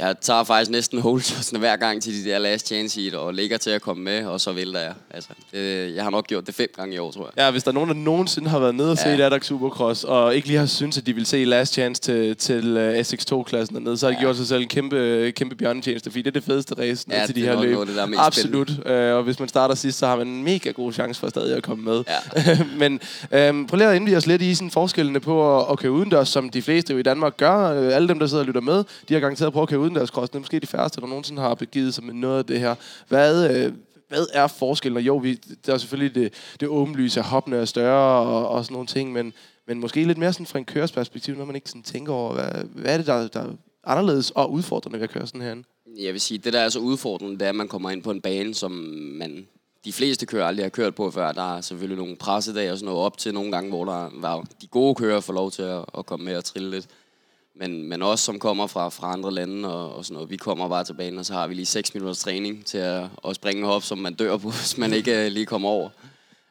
jeg 0.00 0.14
tager 0.20 0.44
faktisk 0.44 0.70
næsten 0.70 1.00
holeshotsene 1.00 1.58
hver 1.58 1.76
gang 1.76 2.02
til 2.02 2.24
de 2.24 2.30
der 2.30 2.38
last 2.38 2.66
chance 2.66 3.00
heat, 3.00 3.14
og 3.14 3.34
ligger 3.34 3.58
til 3.58 3.70
at 3.70 3.82
komme 3.82 4.02
med, 4.04 4.24
og 4.26 4.40
så 4.40 4.52
vælter 4.52 4.80
jeg. 4.80 4.92
Altså, 5.10 5.30
det, 5.52 5.94
jeg 5.94 6.02
har 6.04 6.10
nok 6.10 6.26
gjort 6.26 6.46
det 6.46 6.54
fem 6.54 6.68
gange 6.76 6.94
i 6.94 6.98
år, 6.98 7.10
tror 7.10 7.30
jeg. 7.36 7.44
Ja, 7.44 7.50
hvis 7.50 7.62
der 7.62 7.70
er 7.70 7.74
nogen, 7.74 7.88
der 7.88 7.94
nogensinde 7.96 8.48
har 8.48 8.58
været 8.58 8.74
nede 8.74 8.90
og 8.90 8.98
set 8.98 9.06
Ja. 9.06 9.16
ja. 9.16 9.26
Adak 9.26 9.44
Supercross, 9.44 10.04
og 10.04 10.36
ikke 10.36 10.48
lige 10.48 10.58
har 10.58 10.66
syntes, 10.66 10.98
at 10.98 11.06
de 11.06 11.12
vil 11.14 11.26
se 11.26 11.44
Last 11.44 11.72
Chance 11.74 12.02
til, 12.02 12.36
til 12.36 12.76
uh, 12.76 12.92
SX2-klassen 12.92 13.76
dernede, 13.76 13.96
så 13.98 14.06
har 14.06 14.10
de 14.10 14.16
Ja. 14.18 14.22
gjort 14.24 14.36
sig 14.36 14.46
selv 14.46 14.62
en 14.62 14.68
kæmpe, 14.68 15.32
kæmpe 15.36 15.54
bjørnetjeneste, 15.54 16.10
fordi 16.10 16.22
det 16.22 16.26
er 16.28 16.32
det 16.40 16.44
fedeste 16.44 16.74
race 16.78 17.06
Ja, 17.10 17.26
til 17.26 17.34
de 17.34 17.46
er 17.46 17.54
her 17.54 17.62
løb. 17.62 17.72
noget 17.72 17.88
det, 17.88 17.96
der 17.96 18.02
er 18.02 18.06
mest 18.06 18.20
Absolut. 18.22 18.70
Uh, 18.70 19.16
og 19.16 19.22
hvis 19.22 19.38
man 19.40 19.48
starter 19.48 19.74
sidst, 19.74 19.98
så 19.98 20.06
har 20.06 20.16
man 20.16 20.26
en 20.28 20.44
mega 20.44 20.70
god 20.70 20.92
chance 20.92 21.20
for 21.20 21.28
stadig 21.28 21.56
at 21.56 21.62
komme 21.62 21.84
med. 21.84 22.04
Ja. 22.36 22.58
Men 22.88 23.00
øhm, 23.32 23.66
prøv 23.66 23.76
lige 23.76 23.88
at 23.88 23.96
indvige 23.96 24.16
os 24.16 24.26
lidt 24.26 24.42
i 24.42 24.54
sådan 24.54 24.70
forskellene 24.70 25.20
på 25.20 25.58
at, 25.60 25.66
at 25.72 25.78
køre 25.78 25.92
udendørs, 25.92 26.28
som 26.28 26.50
de 26.50 26.62
fleste 26.62 26.92
jo 26.92 26.98
i 26.98 27.02
Danmark 27.02 27.36
gør. 27.36 27.82
Øh, 27.82 27.94
Alle 27.96 28.08
dem, 28.08 28.18
der 28.18 28.26
sidder 28.26 28.42
og 28.42 28.46
lytter 28.46 28.60
med, 28.60 28.84
de 29.08 29.14
har 29.14 29.20
garanteret 29.20 29.52
prøvet 29.52 29.64
at 29.66 29.68
køre 29.68 29.80
udendørs. 29.86 30.10
Det 30.10 30.34
er 30.34 30.38
måske 30.38 30.60
de 30.60 30.66
færreste, 30.66 31.00
der 31.00 31.06
nogensinde 31.06 31.42
har 31.42 31.54
begivet 31.54 31.94
sig 31.94 32.04
med 32.04 32.14
noget 32.14 32.38
af 32.38 32.44
det 32.44 32.60
her. 32.60 32.74
Hvad, 33.08 33.56
øh, 33.56 33.72
hvad 34.08 34.26
er 34.32 34.46
forskellen? 34.46 34.96
Og 34.96 35.02
jo, 35.02 35.16
vi, 35.16 35.34
der 35.66 35.74
er 35.74 35.78
selvfølgelig 35.78 36.14
det, 36.14 36.32
det 36.60 36.68
åbenlyse, 36.68 37.20
at 37.20 37.26
hoppene 37.26 37.56
er 37.56 37.64
større 37.64 38.26
og, 38.26 38.48
og 38.48 38.64
sådan 38.64 38.72
nogle 38.72 38.86
ting, 38.86 39.12
men, 39.12 39.32
men 39.66 39.80
måske 39.80 40.04
lidt 40.04 40.18
mere 40.18 40.32
sådan 40.32 40.46
fra 40.46 40.58
en 40.58 40.64
kørersperspektiv, 40.64 41.36
når 41.36 41.44
man 41.44 41.54
ikke 41.54 41.68
sådan 41.68 41.82
tænker 41.82 42.12
over, 42.12 42.32
hvad, 42.32 42.64
hvad 42.64 42.92
er 42.92 42.96
det, 42.96 43.06
der, 43.06 43.28
der 43.28 43.40
er 43.40 43.52
anderledes 43.84 44.30
og 44.30 44.52
udfordrende 44.52 44.98
ved 44.98 45.04
at 45.04 45.10
køre 45.10 45.26
sådan 45.26 45.40
herinde? 45.40 45.64
Jeg 45.98 46.12
vil 46.12 46.20
sige, 46.20 46.38
det 46.38 46.52
der 46.52 46.60
er 46.60 46.68
så 46.68 46.78
udfordrende, 46.78 47.38
det 47.38 47.42
er, 47.42 47.48
at 47.48 47.54
man 47.54 47.68
kommer 47.68 47.90
ind 47.90 48.02
på 48.02 48.10
en 48.10 48.20
bane, 48.20 48.54
som 48.54 48.72
man 49.18 49.46
de 49.84 49.92
fleste 49.92 50.26
kører 50.26 50.46
aldrig 50.46 50.64
har 50.64 50.70
kørt 50.70 50.94
på 50.94 51.10
før. 51.10 51.32
Der 51.32 51.56
er 51.56 51.60
selvfølgelig 51.60 51.98
nogle 51.98 52.16
pressedage 52.16 52.72
og 52.72 52.78
sådan 52.78 52.86
noget 52.86 53.06
op 53.06 53.18
til 53.18 53.34
nogle 53.34 53.52
gange, 53.52 53.70
hvor 53.70 53.84
der 53.84 54.10
var 54.14 54.44
de 54.62 54.66
gode 54.66 54.94
kører 54.94 55.20
får 55.20 55.32
lov 55.32 55.50
til 55.50 55.62
at, 55.62 55.84
at 55.98 56.06
komme 56.06 56.24
med 56.24 56.36
og 56.36 56.44
trille 56.44 56.70
lidt. 56.70 56.86
Men, 57.58 57.88
men 57.88 58.02
også 58.02 58.24
som 58.24 58.38
kommer 58.38 58.66
fra, 58.66 58.88
fra 58.88 59.12
andre 59.12 59.32
lande 59.32 59.74
og, 59.74 59.96
og 59.96 60.04
sådan 60.04 60.14
noget. 60.14 60.30
Vi 60.30 60.36
kommer 60.36 60.68
bare 60.68 60.84
til 60.84 60.94
banen, 60.94 61.18
og 61.18 61.26
så 61.26 61.32
har 61.32 61.46
vi 61.46 61.54
lige 61.54 61.66
6 61.66 61.94
minutters 61.94 62.18
træning 62.18 62.64
til 62.64 62.78
at, 62.78 63.04
at 63.28 63.36
springe 63.36 63.66
hop, 63.66 63.82
som 63.82 63.98
man 63.98 64.14
dør 64.14 64.36
på, 64.36 64.50
hvis 64.60 64.78
man 64.78 64.92
ikke 64.92 65.24
øh, 65.24 65.32
lige 65.32 65.46
kommer 65.46 65.68
over. 65.68 65.88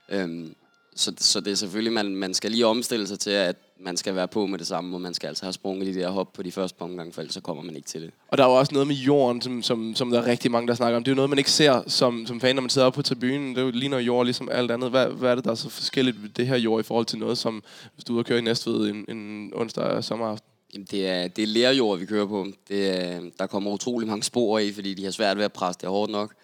Øhm, 0.10 0.56
så, 0.96 1.14
så 1.18 1.40
det 1.40 1.52
er 1.52 1.56
selvfølgelig, 1.56 1.94
man, 1.94 2.16
man 2.16 2.34
skal 2.34 2.52
lige 2.52 2.66
omstille 2.66 3.08
sig 3.08 3.20
til, 3.20 3.30
at 3.30 3.56
man 3.80 3.98
skal 3.98 4.16
være 4.16 4.28
på 4.28 4.46
med 4.46 4.60
det 4.60 4.68
samme, 4.68 4.96
og 4.96 5.02
man 5.02 5.14
skal 5.14 5.28
altså 5.28 5.46
have 5.46 5.54
sprunget 5.54 5.96
de 5.96 6.00
der 6.00 6.10
hop 6.10 6.34
på 6.34 6.44
de 6.44 6.52
første 6.52 6.78
par 6.78 6.86
omgange, 6.86 7.14
for 7.14 7.22
ellers 7.22 7.34
så 7.34 7.42
kommer 7.42 7.64
man 7.64 7.76
ikke 7.76 7.88
til 7.88 8.02
det. 8.02 8.12
Og 8.28 8.38
der 8.38 8.44
er 8.44 8.48
jo 8.48 8.56
også 8.56 8.74
noget 8.74 8.88
med 8.88 8.96
jorden, 8.96 9.42
som, 9.42 9.64
som, 9.64 9.96
som 9.96 10.12
der 10.12 10.22
er 10.22 10.26
rigtig 10.26 10.52
mange, 10.52 10.68
der 10.68 10.74
snakker 10.74 10.98
om. 10.98 11.04
Det 11.04 11.12
er 11.12 11.14
jo 11.14 11.16
noget, 11.16 11.30
man 11.30 11.38
ikke 11.38 11.52
ser 11.52 11.84
som, 11.88 12.26
som 12.26 12.42
fan, 12.42 12.56
når 12.56 12.62
man 12.62 12.70
sidder 12.70 12.88
oppe 12.88 12.98
på 12.98 13.02
tribunen. 13.02 13.50
Det 13.50 13.58
er 13.58 13.66
jo 13.66 13.72
ligner 13.72 14.00
jord 14.00 14.26
ligesom 14.26 14.50
alt 14.52 14.72
andet. 14.72 14.90
Hvad, 14.90 15.08
hvad 15.08 15.32
er 15.32 15.36
det, 15.36 15.46
der 15.46 15.52
er 15.52 15.56
så 15.56 15.70
forskelligt 15.70 16.24
ved 16.24 16.30
det 16.30 16.48
her 16.48 16.58
jord 16.58 16.80
i 16.80 16.84
forhold 16.84 17.06
til 17.06 17.20
noget, 17.20 17.38
som 17.38 17.64
hvis 17.94 18.04
du 18.04 18.14
er 18.14 18.16
ude 18.16 18.22
og 18.22 18.26
køre 18.26 18.40
i 18.40 18.42
Næstved 18.42 18.90
en, 18.90 19.18
en 19.18 19.52
onsdag 19.56 20.04
sommeraften? 20.04 20.55
Jamen, 20.76 20.88
det 20.92 21.08
er, 21.08 21.28
det 21.28 21.44
er 21.44 21.48
lærjord, 21.48 22.00
vi 22.00 22.06
kører 22.06 22.26
på. 22.26 22.48
Det 22.68 22.90
er, 22.90 23.22
der 23.40 23.48
kommer 23.48 23.72
utrolig 23.72 24.08
mange 24.08 24.24
spor 24.24 24.60
i, 24.60 24.72
fordi 24.72 24.94
de 24.94 25.04
har 25.04 25.12
svært 25.12 25.38
ved 25.38 25.46
at 25.46 25.54
presse 25.54 25.82
det 25.82 25.90
hårdt 25.90 26.12
nok. 26.12 26.36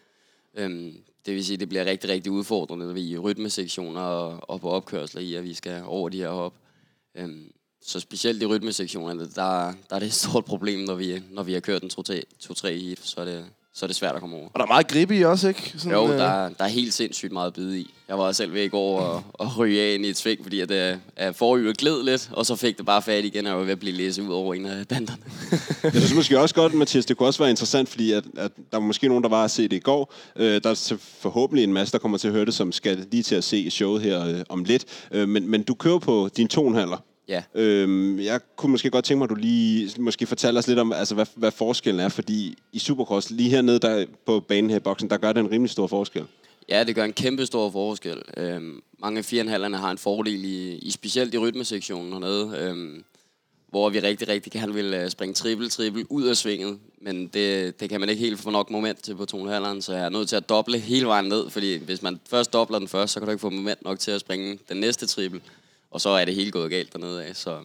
Øhm, 0.54 0.98
det 1.26 1.34
vil 1.34 1.46
sige, 1.46 1.58
det 1.58 1.70
bliver 1.70 1.86
rigtig, 1.86 2.10
rigtig 2.10 2.32
udfordrende, 2.32 2.86
når 2.86 2.94
vi 2.94 3.12
er 3.12 3.16
i 3.16 3.18
rytmesektioner 3.18 4.02
og, 4.02 4.50
og 4.50 4.62
på 4.62 4.70
opkørsler 4.70 5.22
i, 5.22 5.34
at 5.34 5.44
vi 5.44 5.54
skal 5.54 5.84
over 5.86 6.10
de 6.10 6.18
her 6.18 6.30
hop. 6.30 6.54
Øhm, 7.16 7.52
så 7.82 8.00
specielt 8.00 8.42
i 8.42 8.46
rytmesektionerne, 8.46 9.20
der, 9.20 9.74
der 9.90 9.96
er 9.96 10.00
det 10.00 10.06
et 10.06 10.14
stort 10.14 10.46
problem, 10.46 10.80
når 10.80 10.96
vi, 10.96 11.24
når 11.30 11.44
vi 11.44 11.54
har 11.54 11.60
kørt 11.60 11.84
en 11.84 11.92
2-3 11.94 12.68
i, 12.68 12.96
så 13.02 13.22
er, 13.22 13.26
det, 13.26 13.46
så 13.74 13.86
er 13.86 13.88
det 13.88 13.96
svært 13.96 14.16
at 14.16 14.22
komme 14.22 14.36
over. 14.36 14.46
Og 14.54 14.60
der 14.60 14.64
er 14.66 14.68
meget 14.68 14.88
grib 14.88 15.12
i 15.12 15.22
også, 15.22 15.48
ikke? 15.48 15.74
Sådan, 15.78 15.92
Jo, 15.92 16.12
øh, 16.12 16.18
der, 16.20 16.24
er- 16.26 16.50
der 16.50 16.64
er 16.64 16.68
helt 16.68 16.94
sindssygt 16.94 17.32
meget 17.32 17.54
bid 17.54 17.74
i. 17.76 17.94
Jeg 18.08 18.18
var 18.20 18.32
selv 18.32 18.54
ved 18.54 18.64
i 18.64 18.68
går 18.68 19.00
og, 19.00 19.24
og 19.34 19.58
ryge 19.58 19.82
af 19.82 19.94
ind 19.94 20.06
i 20.06 20.10
et 20.10 20.18
sving, 20.18 20.40
fordi 20.44 20.60
at, 20.60 20.72
øh, 20.72 20.98
at 21.16 21.36
forhjulet 21.36 21.78
gled 21.78 22.04
lidt, 22.04 22.30
og 22.34 22.46
så 22.46 22.56
fik 22.56 22.78
det 22.78 22.86
bare 22.86 23.02
fat 23.02 23.26
igen, 23.26 23.46
og 23.46 23.50
jeg 23.50 23.58
var 23.58 23.64
ved 23.64 23.72
at 23.72 23.80
blive 23.80 23.96
læst 23.96 24.20
ud 24.20 24.34
over 24.34 24.54
en 24.54 24.66
af 24.66 24.88
banderne. 24.88 25.22
Jeg 25.84 25.94
synes 25.94 26.14
måske 26.16 26.40
også 26.40 26.56
godt, 26.56 26.74
Mathias, 26.74 27.06
det 27.06 27.18
kunne 27.18 27.30
også 27.30 27.40
være 27.40 27.50
interessant, 27.50 27.90
fordi 27.90 28.12
at, 28.12 28.24
at 28.38 28.52
der 28.72 28.78
var 28.78 28.86
måske 28.86 29.08
nogen, 29.08 29.24
der 29.24 29.30
var 29.30 29.44
at 29.44 29.52
se 29.52 29.64
det 29.64 29.74
i 29.74 29.80
går. 29.80 30.14
Øh, 30.36 30.62
der 30.64 30.70
er 30.70 30.96
forhåbentlig 31.20 31.64
en 31.64 31.74
masse, 31.74 31.92
der 31.92 31.98
kommer 31.98 32.18
til 32.18 32.28
at 32.28 32.34
høre 32.34 32.46
det, 32.46 32.54
som 32.54 32.72
skal 32.72 33.06
lige 33.12 33.24
til 33.24 33.36
at 33.36 33.44
se 33.44 33.70
showet 33.72 34.02
her 34.02 34.26
øh, 34.28 34.40
om 34.50 34.64
lidt. 34.64 34.86
Øh, 35.12 35.30
men, 35.30 35.48
men 35.52 35.64
du 35.64 35.74
kører 35.74 36.00
på 36.00 36.30
din 36.38 36.48
tonhaller. 36.48 36.98
Ja. 37.32 37.44
Øhm, 37.56 38.20
jeg 38.20 38.40
kunne 38.56 38.72
måske 38.72 38.90
godt 38.90 39.06
tænke 39.06 39.18
mig, 39.18 39.26
at 39.26 39.30
du 39.30 39.36
lige 39.36 40.02
måske 40.02 40.26
fortæller 40.26 40.60
os 40.60 40.68
lidt 40.68 40.80
om, 40.80 40.94
altså, 40.94 41.16
hvad, 41.16 41.26
hvad 41.36 41.52
forskellen 41.52 42.00
er, 42.00 42.10
fordi 42.10 42.58
i 42.74 42.80
Supercross, 42.80 43.30
lige 43.30 43.50
hernede 43.50 43.80
der, 43.80 44.06
på 44.26 44.40
banen 44.40 44.70
her 44.70 44.78
i 44.78 44.80
boksen, 44.80 45.10
der 45.10 45.18
gør 45.18 45.34
det 45.34 45.40
en 45.40 45.52
rimelig 45.52 45.70
stor 45.70 45.88
forskel. 45.88 46.24
Ja, 46.70 46.84
det 46.84 46.96
gør 46.96 47.04
en 47.04 47.14
kæmpe 47.14 47.46
stor 47.46 47.72
forskel. 47.72 48.22
Øhm, 48.38 48.82
mange 49.00 49.18
af 49.18 49.26
firenhallerne 49.26 49.78
har 49.78 49.92
en 49.92 49.98
fordel, 49.98 50.46
i, 50.46 50.76
i 50.76 50.92
specielt 50.92 51.34
i 51.34 51.38
rytmesektionen 51.38 52.14
hernede, 52.14 52.58
øhm, 52.58 53.04
hvor 53.70 53.90
vi 53.90 54.00
rigtig, 54.00 54.28
rigtig 54.28 54.52
gerne 54.52 54.74
vil 54.74 54.94
øh, 54.94 55.10
springe 55.10 55.34
triple, 55.34 55.70
triple 55.70 56.12
ud 56.12 56.24
af 56.24 56.38
svinget. 56.38 56.80
Men 57.02 57.28
det, 57.28 57.80
det 57.80 57.90
kan 57.90 58.00
man 58.00 58.10
ikke 58.10 58.20
helt 58.20 58.40
få 58.40 58.50
nok 58.50 58.70
moment 58.70 59.04
til 59.04 59.16
på 59.16 59.26
2,5'eren, 59.34 59.82
så 59.82 59.94
jeg 59.94 60.06
er 60.06 60.10
nødt 60.10 60.30
til 60.30 60.36
at 60.36 60.50
doble 60.50 60.80
hele 60.80 61.06
vejen 61.06 61.26
ned, 61.26 61.50
fordi 61.50 61.78
hvis 61.78 62.02
man 62.02 62.20
først 62.30 62.54
dobler 62.54 62.80
den 62.80 62.88
først, 62.88 63.14
så 63.14 63.20
kan 63.20 63.28
du 63.28 63.32
ikke 63.32 63.42
få 63.42 63.50
moment 63.50 63.84
nok 63.84 64.00
til 64.00 64.12
at 64.12 64.22
springe 64.22 64.60
den 64.70 64.78
næste 64.78 65.08
triple, 65.08 65.42
og 65.92 66.02
så 66.02 66.10
er 66.10 66.26
det 66.26 66.36
helt 66.36 66.54
gået 66.54 66.72
galt 66.72 66.94
dernede 66.94 67.26
af. 67.26 67.36
Så 67.36 67.58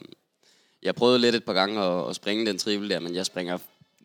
jeg 0.83 0.95
prøvede 0.95 1.19
lidt 1.19 1.35
et 1.35 1.43
par 1.43 1.53
gange 1.53 1.81
at, 1.81 2.09
at 2.09 2.15
springe 2.15 2.45
den 2.45 2.57
triple 2.57 2.89
der, 2.89 2.99
men 2.99 3.15
jeg 3.15 3.25
springer 3.25 3.57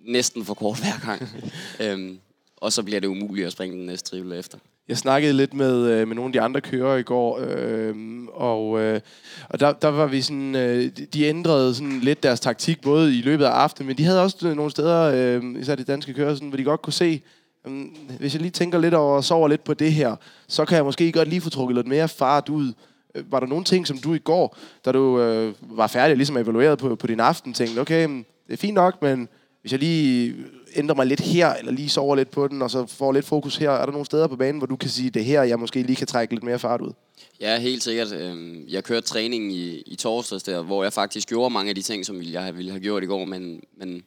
næsten 0.07 0.45
for 0.45 0.55
kort 0.55 0.79
hver 0.79 1.07
gang. 1.07 1.29
øhm, 1.91 2.19
og 2.57 2.73
så 2.73 2.83
bliver 2.83 3.00
det 3.00 3.09
umuligt 3.09 3.47
at 3.47 3.52
springe 3.52 3.76
den 3.76 3.87
næste 3.87 4.11
triple 4.11 4.38
efter. 4.38 4.59
Jeg 4.88 4.99
snakkede 4.99 5.33
lidt 5.33 5.55
med, 5.55 5.91
øh, 5.91 6.09
med 6.09 6.17
nogle 6.17 6.29
af 6.29 6.33
de 6.33 6.41
andre 6.41 6.61
kører 6.61 6.97
i 6.97 7.02
går, 7.02 7.41
øh, 7.43 7.95
og, 8.33 8.81
øh, 8.81 9.00
og 9.49 9.61
der, 9.61 9.73
der 9.73 9.88
var 9.88 10.07
vi 10.07 10.23
sådan, 10.23 10.55
øh, 10.55 10.91
de 11.12 11.25
ændrede 11.25 11.75
sådan 11.75 12.00
lidt 12.00 12.23
deres 12.23 12.41
taktik, 12.41 12.81
både 12.81 13.19
i 13.19 13.23
løbet 13.23 13.45
af 13.45 13.50
aftenen, 13.50 13.87
men 13.87 13.99
de 13.99 14.05
havde 14.05 14.23
også 14.23 14.49
øh, 14.49 14.57
nogle 14.57 14.71
steder, 14.71 15.00
øh, 15.14 15.61
især 15.61 15.75
de 15.75 15.85
danske 15.85 16.14
kører, 16.14 16.35
sådan, 16.35 16.49
hvor 16.49 16.57
de 16.57 16.64
godt 16.64 16.83
kunne 16.83 16.93
se, 16.93 17.23
øh, 17.67 17.85
hvis 18.19 18.35
jeg 18.35 18.43
lige 18.43 18.50
tænker 18.50 18.79
lidt 18.79 18.95
over 18.95 19.17
og 19.17 19.25
sover 19.25 19.49
lidt 19.49 19.64
på 19.64 19.75
det 19.75 19.93
her, 19.93 20.17
så 20.49 20.64
kan 20.64 20.76
jeg 20.76 20.85
måske 20.85 21.12
godt 21.12 21.29
lige 21.29 21.41
få 21.41 21.50
trukket 21.50 21.76
lidt 21.76 21.87
mere 21.87 22.09
fart 22.09 22.49
ud. 22.49 22.73
Øh, 23.14 23.33
var 23.33 23.40
der 23.40 23.47
nogle 23.47 23.64
ting, 23.64 23.87
som 23.87 23.99
du 23.99 24.14
i 24.14 24.19
går, 24.19 24.57
da 24.85 24.92
du 24.92 25.21
øh, 25.21 25.54
var 25.61 25.87
færdig 25.87 26.12
og 26.12 26.16
ligesom 26.16 26.37
evalueret 26.37 26.78
på, 26.78 26.97
på 26.97 27.07
din 27.07 27.21
aften, 27.21 27.54
tænkte, 27.54 27.81
okay, 27.81 28.07
mm, 28.07 28.25
det 28.47 28.52
er 28.52 28.57
fint 28.57 28.75
nok, 28.75 29.02
men 29.02 29.28
hvis 29.61 29.73
jeg 29.73 29.81
lige 29.81 30.31
øh, 30.31 30.45
ændrer 30.76 30.95
mig 30.95 31.07
lidt 31.07 31.21
her, 31.21 31.54
eller 31.54 31.73
lige 31.73 31.88
sover 31.88 32.16
lidt 32.16 32.31
på 32.31 32.49
den, 32.49 32.62
og 32.62 32.71
så 32.71 32.87
får 32.87 33.12
lidt 33.12 33.25
fokus 33.25 33.57
her, 33.57 33.71
er 33.71 33.85
der 33.85 33.92
nogle 33.92 34.07
steder 34.07 34.26
på 34.26 34.37
banen, 34.37 34.59
hvor 34.59 34.66
du 34.66 34.76
kan 34.76 34.90
sige, 34.90 35.11
det 35.11 35.25
her, 35.25 35.42
jeg 35.42 35.59
måske 35.59 35.83
lige 35.83 35.97
kan 35.97 36.07
trække 36.07 36.35
lidt 36.35 36.45
mere 36.45 36.59
fart 36.59 36.81
ud? 36.81 36.92
Ja, 37.40 37.59
helt 37.59 37.83
sikkert. 37.83 38.12
Øhm, 38.12 38.64
jeg 38.69 38.85
kørte 38.85 39.07
træning 39.07 39.52
i, 39.52 39.83
i 39.87 39.97
torsdags 39.97 40.42
der, 40.42 40.62
hvor 40.62 40.83
jeg 40.83 40.92
faktisk 40.92 41.28
gjorde 41.28 41.52
mange 41.52 41.69
af 41.69 41.75
de 41.75 41.83
ting, 41.83 42.07
som 42.07 42.23
jeg 42.23 42.57
ville 42.57 42.71
have 42.71 42.81
gjort 42.81 43.02
i 43.02 43.07
går, 43.07 43.25
men, 43.25 43.61
men 43.76 44.02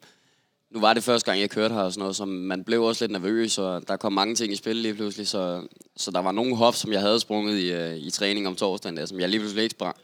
nu 0.71 0.79
var 0.79 0.93
det 0.93 1.03
første 1.03 1.31
gang, 1.31 1.41
jeg 1.41 1.49
kørte 1.49 1.73
her 1.73 1.81
og 1.81 1.91
sådan 1.91 1.99
noget, 1.99 2.15
så 2.15 2.25
man 2.25 2.63
blev 2.63 2.83
også 2.83 3.03
lidt 3.03 3.11
nervøs, 3.11 3.57
og 3.57 3.87
der 3.87 3.97
kom 3.97 4.13
mange 4.13 4.35
ting 4.35 4.53
i 4.53 4.55
spil 4.55 4.75
lige 4.75 4.93
pludselig, 4.93 5.27
så, 5.27 5.61
så 5.97 6.11
der 6.11 6.21
var 6.21 6.31
nogle 6.31 6.55
hop, 6.55 6.75
som 6.75 6.91
jeg 6.91 7.01
havde 7.01 7.19
sprunget 7.19 7.59
i, 7.59 7.71
øh, 7.71 7.97
i 7.97 8.09
træning 8.09 8.47
om 8.47 8.55
torsdagen, 8.55 8.97
der, 8.97 9.05
som 9.05 9.19
jeg 9.19 9.29
lige 9.29 9.39
pludselig 9.39 9.63
ikke 9.63 9.73
sprang. 9.73 9.95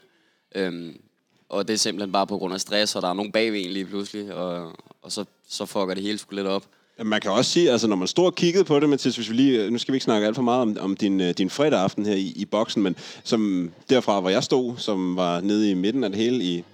Øhm, 0.54 1.00
og 1.48 1.68
det 1.68 1.74
er 1.74 1.78
simpelthen 1.78 2.12
bare 2.12 2.26
på 2.26 2.38
grund 2.38 2.54
af 2.54 2.60
stress, 2.60 2.96
og 2.96 3.02
der 3.02 3.08
er 3.08 3.14
nogen 3.14 3.32
bagved 3.32 3.64
en 3.64 3.70
lige 3.70 3.84
pludselig, 3.84 4.34
og, 4.34 4.72
og 5.02 5.12
så, 5.12 5.24
så 5.48 5.66
fucker 5.66 5.94
det 5.94 6.02
hele 6.02 6.18
sgu 6.18 6.34
lidt 6.34 6.46
op. 6.46 6.64
Man 7.04 7.20
kan 7.20 7.30
også 7.30 7.50
sige, 7.50 7.70
altså 7.70 7.86
når 7.86 7.96
man 7.96 8.08
står 8.08 8.26
og 8.26 8.34
kiggede 8.34 8.64
på 8.64 8.80
det, 8.80 8.88
Mathis, 8.88 9.16
hvis 9.16 9.30
vi 9.30 9.34
lige, 9.34 9.64
øh, 9.64 9.70
nu 9.70 9.78
skal 9.78 9.92
vi 9.92 9.96
ikke 9.96 10.04
snakke 10.04 10.26
alt 10.26 10.36
for 10.36 10.42
meget 10.42 10.62
om, 10.62 10.76
om 10.80 10.96
din, 10.96 11.20
øh, 11.20 11.30
din 11.30 11.50
fredag 11.50 11.80
aften 11.80 12.06
her 12.06 12.14
i, 12.14 12.32
i 12.36 12.44
boksen, 12.44 12.82
men 12.82 12.96
som 13.24 13.72
derfra, 13.90 14.20
hvor 14.20 14.30
jeg 14.30 14.44
stod, 14.44 14.74
som 14.76 15.16
var 15.16 15.40
nede 15.40 15.70
i 15.70 15.74
midten 15.74 16.04
af 16.04 16.10
det 16.10 16.18
hele, 16.18 16.44
i 16.44 16.64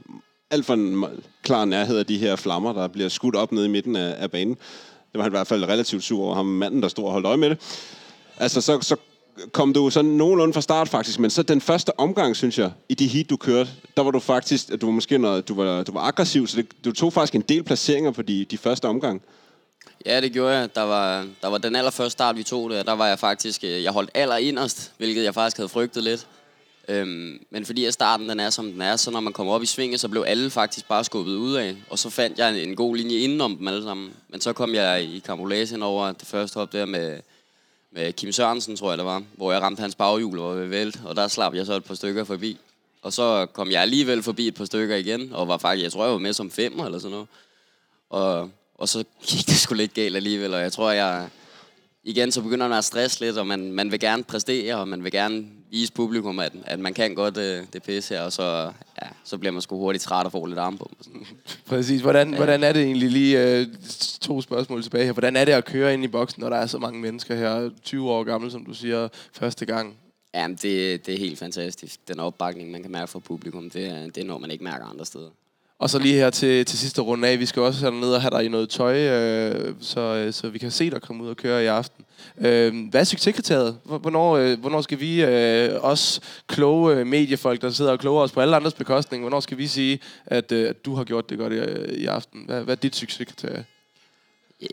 alt 0.51 0.67
for 0.67 0.75
en 0.75 1.05
klar 1.43 1.65
nærhed 1.65 1.99
af 1.99 2.07
de 2.07 2.19
her 2.19 2.37
flammer, 2.37 2.73
der 2.73 2.89
bliver 2.89 3.09
skudt 3.09 3.37
op 3.37 3.53
nede 3.53 3.67
i 3.67 3.69
midten 3.69 3.97
af, 3.97 4.15
af 4.19 4.31
banen. 4.31 4.55
Det 5.13 5.15
var 5.15 5.23
han 5.23 5.33
i 5.33 5.37
hvert 5.37 5.47
fald 5.47 5.65
relativt 5.65 6.05
sur 6.05 6.25
over 6.25 6.35
ham, 6.35 6.47
manden, 6.47 6.83
der 6.83 6.89
stod 6.89 7.05
og 7.05 7.13
holdt 7.13 7.27
øje 7.27 7.37
med 7.37 7.51
det. 7.51 7.59
Altså, 8.37 8.61
så, 8.61 8.81
så 8.81 8.97
kom 9.53 9.73
du 9.73 9.91
sådan 9.91 10.11
nogenlunde 10.11 10.55
fra 10.55 10.61
start 10.61 10.89
faktisk, 10.89 11.19
men 11.19 11.31
så 11.31 11.43
den 11.43 11.61
første 11.61 12.01
omgang, 12.01 12.37
synes 12.37 12.59
jeg, 12.59 12.71
i 12.89 12.95
de 12.95 13.07
heat, 13.07 13.31
du 13.31 13.37
kørte, 13.37 13.71
der 13.97 14.03
var 14.03 14.11
du 14.11 14.21
faktisk, 14.21 14.81
du 14.81 14.87
var 14.87 14.93
måske 14.93 15.19
noget, 15.19 15.49
du 15.49 15.55
var, 15.55 15.83
du 15.83 15.93
var 15.93 16.01
aggressiv, 16.01 16.47
så 16.47 16.57
det, 16.57 16.85
du 16.85 16.93
tog 16.93 17.13
faktisk 17.13 17.35
en 17.35 17.41
del 17.41 17.65
placeringer 17.65 18.11
på 18.11 18.23
de, 18.23 18.45
de 18.45 18.59
første 18.59 18.85
omgang. 18.89 19.23
Ja, 20.07 20.21
det 20.21 20.33
gjorde 20.33 20.57
jeg. 20.57 20.75
Der 20.75 20.83
var, 20.83 21.27
der 21.43 21.49
var 21.49 21.59
den 21.59 21.77
allerførste 21.77 22.11
start, 22.11 22.37
vi 22.37 22.43
tog 22.43 22.71
der, 22.71 22.83
der 22.83 22.93
var 22.93 23.07
jeg 23.07 23.19
faktisk, 23.19 23.65
øh, 23.65 23.83
jeg 23.83 23.93
holdt 23.93 24.11
aller 24.15 24.37
inderst, 24.37 24.93
hvilket 24.99 25.25
jeg 25.25 25.35
faktisk 25.35 25.57
havde 25.57 25.69
frygtet 25.69 26.03
lidt. 26.03 26.27
Øhm, 26.89 27.41
men 27.51 27.65
fordi 27.67 27.85
at 27.85 27.95
starten 27.95 28.29
den 28.29 28.41
er, 28.41 28.51
som 28.51 28.73
den 28.73 28.83
er, 28.83 28.97
så 28.97 29.11
når 29.11 29.21
man 29.21 29.33
kommer 29.33 29.53
op 29.53 29.63
i 29.63 29.67
svinget, 29.67 30.01
så 30.01 30.09
blev 30.09 30.25
alle 30.27 30.51
faktisk 30.51 30.89
bare 30.89 31.05
skubbet 31.05 31.35
ud 31.35 31.55
af. 31.55 31.77
Og 31.91 31.99
så 31.99 32.11
fandt 32.11 32.39
jeg 32.39 32.51
en, 32.51 32.69
en 32.69 32.77
god 32.77 32.97
linje 32.97 33.17
indenom 33.17 33.57
dem 33.57 33.69
alle 33.69 33.83
sammen. 33.83 34.13
Men 34.29 34.41
så 34.41 34.53
kom 34.53 34.75
jeg 34.75 35.03
i 35.03 35.19
karambolage 35.19 35.83
over 35.83 36.13
det 36.13 36.29
første 36.29 36.59
hop 36.59 36.73
der 36.73 36.87
med, 36.87 37.21
med 37.93 38.13
Kim 38.13 38.33
Sørensen, 38.33 38.77
tror 38.77 38.91
jeg 38.91 38.99
det 38.99 39.07
var, 39.07 39.23
hvor 39.37 39.53
jeg 39.53 39.63
ramte 39.63 39.81
hans 39.81 39.95
baghjul 39.95 40.39
og 40.39 40.57
var 40.57 40.65
vælt, 40.65 41.01
og 41.05 41.17
der 41.17 41.29
slap 41.29 41.55
jeg 41.55 41.67
så 41.67 41.75
et 41.75 41.85
par 41.85 41.95
stykker 41.95 42.25
forbi. 42.25 42.59
Og 43.03 43.13
så 43.13 43.47
kom 43.53 43.71
jeg 43.71 43.83
alligevel 43.83 44.23
forbi 44.23 44.49
et 44.49 44.55
par 44.55 44.65
stykker 44.65 44.97
igen, 44.97 45.33
og 45.33 45.49
var 45.49 45.59
faktisk, 45.59 45.85
jeg 45.85 45.93
tror, 45.93 46.05
jeg 46.05 46.13
var 46.13 46.19
med 46.19 46.33
som 46.33 46.51
femmer 46.51 46.85
eller 46.85 46.99
sådan 46.99 47.11
noget. 47.11 47.29
Og, 48.11 48.51
og 48.75 48.89
så 48.89 49.05
gik 49.27 49.47
det 49.47 49.57
sgu 49.57 49.75
lidt 49.75 49.95
galt 49.95 50.17
alligevel, 50.17 50.55
og 50.55 50.61
jeg 50.61 50.73
tror, 50.73 50.91
jeg... 50.91 51.29
Igen, 52.09 52.33
så 52.33 52.43
begynder 52.43 52.69
man 52.69 52.79
at 52.79 52.85
stresse 52.85 53.21
lidt, 53.21 53.39
og 53.39 53.47
man, 53.47 53.73
man 53.73 53.91
vil 53.91 54.01
gerne 54.01 54.25
præstere, 54.25 54.75
og 54.77 54.89
man 54.89 55.05
vil 55.05 55.13
gerne 55.13 55.47
vise 55.71 55.93
publikum, 55.93 56.39
at, 56.39 56.53
at 56.65 56.81
man 56.81 56.95
kan 56.95 57.15
godt 57.15 57.37
øh, 57.37 57.63
det 57.73 57.83
pisse 57.83 58.15
her, 58.15 58.23
og 58.23 58.33
så, 58.33 58.73
ja, 59.03 59.09
så 59.25 59.39
bliver 59.39 59.53
man 59.53 59.63
sgu 59.63 59.79
hurtigt 59.79 60.05
træt 60.05 60.27
og 60.27 60.33
får 60.33 60.47
lidt 60.47 60.59
sådan. 60.59 61.27
Præcis. 61.67 62.01
Hvordan, 62.01 62.31
ja. 62.31 62.37
hvordan 62.37 62.65
er 62.65 62.73
det 62.73 62.83
egentlig 62.83 63.11
lige, 63.11 63.43
øh, 63.43 63.67
to 64.21 64.41
spørgsmål 64.41 64.83
tilbage 64.83 65.05
her, 65.05 65.13
hvordan 65.13 65.37
er 65.37 65.45
det 65.45 65.53
at 65.53 65.65
køre 65.65 65.95
ind 65.95 66.05
i 66.05 66.09
boksen, 66.09 66.41
når 66.41 66.49
der 66.49 66.57
er 66.57 66.67
så 66.67 66.79
mange 66.79 67.01
mennesker 67.01 67.35
her, 67.35 67.71
20 67.83 68.11
år 68.11 68.25
gammel, 68.25 68.51
som 68.51 68.65
du 68.65 68.75
siger, 68.75 69.09
første 69.33 69.67
gang? 69.67 69.97
Jamen, 70.35 70.57
det, 70.63 71.07
det 71.07 71.15
er 71.15 71.19
helt 71.19 71.39
fantastisk. 71.39 72.09
Den 72.09 72.21
opbakning, 72.21 72.71
man 72.71 72.83
kan 72.83 72.93
mærke 72.93 73.11
fra 73.11 73.19
publikum, 73.19 73.71
det, 73.71 74.15
det 74.15 74.27
noget, 74.27 74.41
man 74.41 74.51
ikke 74.51 74.65
mærker 74.65 74.87
andre 74.87 75.07
steder. 75.07 75.31
Og 75.79 75.91
så 75.91 75.99
lige 75.99 76.15
her 76.15 76.31
til, 76.31 76.65
til 76.65 76.79
sidste 76.79 77.03
runde 77.03 77.29
af, 77.29 77.39
vi 77.39 77.47
skal 77.47 77.63
også 77.63 77.91
ned 77.91 78.13
og 78.13 78.21
have 78.21 78.31
dig 78.31 78.45
i 78.45 78.49
noget 78.49 78.69
tøj, 78.69 78.99
øh, 78.99 79.75
så, 79.81 80.01
øh, 80.01 80.33
så 80.33 80.49
vi 80.49 80.59
kan 80.59 80.71
se 80.71 80.91
dig 80.91 81.03
komme 81.03 81.25
ud 81.25 81.29
og 81.29 81.37
køre 81.37 81.65
i 81.65 81.67
aften. 81.67 82.05
Øh, 82.39 82.89
hvad 82.91 83.01
er 83.01 83.05
succeskriteriet? 83.05 83.79
Hvornår, 83.85 84.37
øh, 84.37 84.61
hvornår 84.61 84.81
skal 84.81 85.01
vi, 85.01 85.25
øh, 85.25 85.71
os 85.81 86.21
kloge 86.47 86.95
øh, 86.97 87.07
mediefolk, 87.07 87.63
der 87.63 87.71
sidder 87.71 87.93
og 87.93 87.99
kloger 87.99 88.23
os 88.23 88.33
på 88.33 88.41
alle 88.41 88.57
andres 88.57 88.75
bekostning, 88.75 89.23
hvornår 89.23 89.41
skal 89.41 89.59
vi 89.59 89.67
sige, 89.67 90.01
at, 90.27 90.53
øh, 90.53 90.69
at 90.69 90.85
du 90.85 90.95
har 90.95 91.05
gjort 91.05 91.31
det 91.31 91.39
godt 91.39 91.53
i, 91.53 91.57
øh, 91.57 91.99
i 91.99 92.07
aften? 92.07 92.43
Hvad, 92.47 92.63
hvad 92.63 92.77
er 92.77 92.81
dit 92.81 92.97
succeskriterie? 92.97 93.65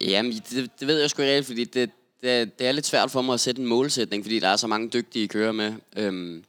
Jamen, 0.01 0.31
det, 0.31 0.69
det 0.79 0.88
ved 0.88 1.00
jeg 1.00 1.09
sgu 1.09 1.21
ikke 1.21 1.43
fordi 1.43 1.63
det, 1.63 1.89
det, 2.24 2.59
det 2.59 2.67
er 2.67 2.71
lidt 2.71 2.85
svært 2.85 3.12
for 3.12 3.21
mig 3.21 3.33
at 3.33 3.39
sætte 3.39 3.62
en 3.62 3.67
målsætning, 3.67 4.24
fordi 4.24 4.39
der 4.39 4.47
er 4.47 4.55
så 4.55 4.67
mange 4.67 4.89
dygtige 4.89 5.27
kører 5.27 5.51
med. 5.51 5.74
Øhm, 5.97 6.43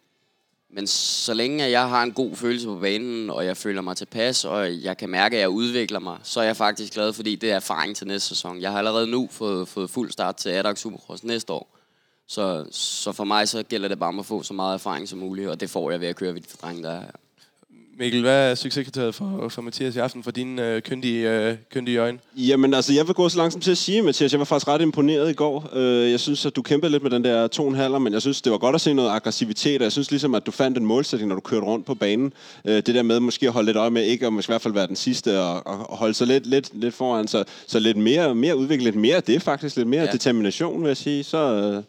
men 0.70 0.86
så 0.86 1.34
længe 1.34 1.70
jeg 1.70 1.88
har 1.88 2.02
en 2.02 2.12
god 2.12 2.36
følelse 2.36 2.66
på 2.66 2.78
banen, 2.78 3.30
og 3.30 3.46
jeg 3.46 3.56
føler 3.56 3.82
mig 3.82 3.96
tilpas, 3.96 4.44
og 4.44 4.82
jeg 4.82 4.96
kan 4.96 5.10
mærke, 5.10 5.36
at 5.36 5.40
jeg 5.40 5.48
udvikler 5.48 5.98
mig, 5.98 6.18
så 6.22 6.40
er 6.40 6.44
jeg 6.44 6.56
faktisk 6.56 6.92
glad, 6.92 7.12
fordi 7.12 7.36
det 7.36 7.50
er 7.50 7.56
erfaring 7.56 7.96
til 7.96 8.06
næste 8.06 8.28
sæson. 8.28 8.60
Jeg 8.60 8.70
har 8.70 8.78
allerede 8.78 9.06
nu 9.06 9.28
fået, 9.30 9.68
fået 9.68 9.90
fuld 9.90 10.10
start 10.10 10.36
til 10.36 10.48
Adax 10.48 10.78
Supercross 10.78 11.24
næste 11.24 11.52
år. 11.52 11.76
Så, 12.28 12.66
så 12.70 13.12
for 13.12 13.24
mig 13.24 13.48
så 13.48 13.62
gælder 13.62 13.88
det 13.88 13.98
bare 13.98 14.08
om 14.08 14.18
at 14.18 14.26
få 14.26 14.42
så 14.42 14.54
meget 14.54 14.74
erfaring 14.74 15.08
som 15.08 15.18
muligt, 15.18 15.48
og 15.48 15.60
det 15.60 15.70
får 15.70 15.90
jeg 15.90 16.00
ved 16.00 16.08
at 16.08 16.16
køre 16.16 16.34
ved 16.34 16.40
de 16.40 16.56
drenge, 16.62 16.82
der 16.82 16.90
er 16.90 17.00
her. 17.00 17.25
Mikkel, 17.98 18.20
hvad 18.20 18.50
er 18.50 18.54
succeskriteriet 18.54 19.14
for, 19.14 19.48
for 19.48 19.62
Mathias 19.62 19.96
i 19.96 19.98
aften, 19.98 20.22
for 20.22 20.30
dine 20.30 20.66
øh, 20.66 20.82
kyndige, 20.82 21.30
øh, 21.30 21.56
kyndige 21.72 21.98
øjne? 21.98 22.18
Jamen 22.36 22.74
altså, 22.74 22.92
jeg 22.92 23.06
vil 23.06 23.14
gå 23.14 23.28
så 23.28 23.38
langsomt 23.38 23.64
til 23.64 23.70
at 23.70 23.78
sige, 23.78 24.02
Mathias, 24.02 24.32
jeg 24.32 24.38
var 24.38 24.44
faktisk 24.44 24.68
ret 24.68 24.80
imponeret 24.80 25.30
i 25.30 25.32
går. 25.32 25.70
Øh, 25.72 26.10
Jeg 26.10 26.20
synes, 26.20 26.46
at 26.46 26.56
du 26.56 26.62
kæmpede 26.62 26.92
lidt 26.92 27.02
med 27.02 27.10
den 27.10 27.24
der 27.24 27.46
to 27.46 27.62
og 27.62 27.68
en 27.68 27.74
halver, 27.74 27.98
men 27.98 28.12
jeg 28.12 28.20
synes, 28.22 28.42
det 28.42 28.52
var 28.52 28.58
godt 28.58 28.74
at 28.74 28.80
se 28.80 28.94
noget 28.94 29.10
aggressivitet, 29.10 29.76
og 29.80 29.84
jeg 29.84 29.92
synes 29.92 30.10
ligesom, 30.10 30.34
at 30.34 30.46
du 30.46 30.50
fandt 30.50 30.78
en 30.78 30.86
målsætning, 30.86 31.28
når 31.28 31.34
du 31.34 31.40
kørte 31.40 31.66
rundt 31.66 31.86
på 31.86 31.94
banen. 31.94 32.32
Øh, 32.64 32.74
Det 32.74 32.86
der 32.86 33.02
med 33.02 33.20
måske 33.20 33.46
at 33.46 33.52
holde 33.52 33.66
lidt 33.66 33.76
øje 33.76 33.90
med, 33.90 34.02
ikke 34.04 34.26
at 34.26 34.32
måske 34.32 34.50
i 34.50 34.52
hvert 34.52 34.62
fald 34.62 34.74
være 34.74 34.86
den 34.86 34.96
sidste, 34.96 35.40
og, 35.40 35.66
og 35.66 35.96
holde 35.96 36.14
sig 36.14 36.26
lidt, 36.26 36.46
lidt, 36.46 36.70
lidt 36.80 36.94
foran, 36.94 37.28
så, 37.28 37.44
så 37.66 37.78
lidt 37.78 37.96
mere, 37.96 38.34
mere 38.34 38.56
udvikle 38.56 38.84
lidt 38.84 38.96
mere 38.96 39.20
det 39.20 39.42
faktisk, 39.42 39.76
lidt 39.76 39.88
mere. 39.88 40.02
Ja. 40.04 40.12
determination, 40.12 40.80
vil 40.82 40.88
jeg 40.88 40.96
sige. 40.96 41.24
Så, 41.24 41.38
øh, 41.54 41.82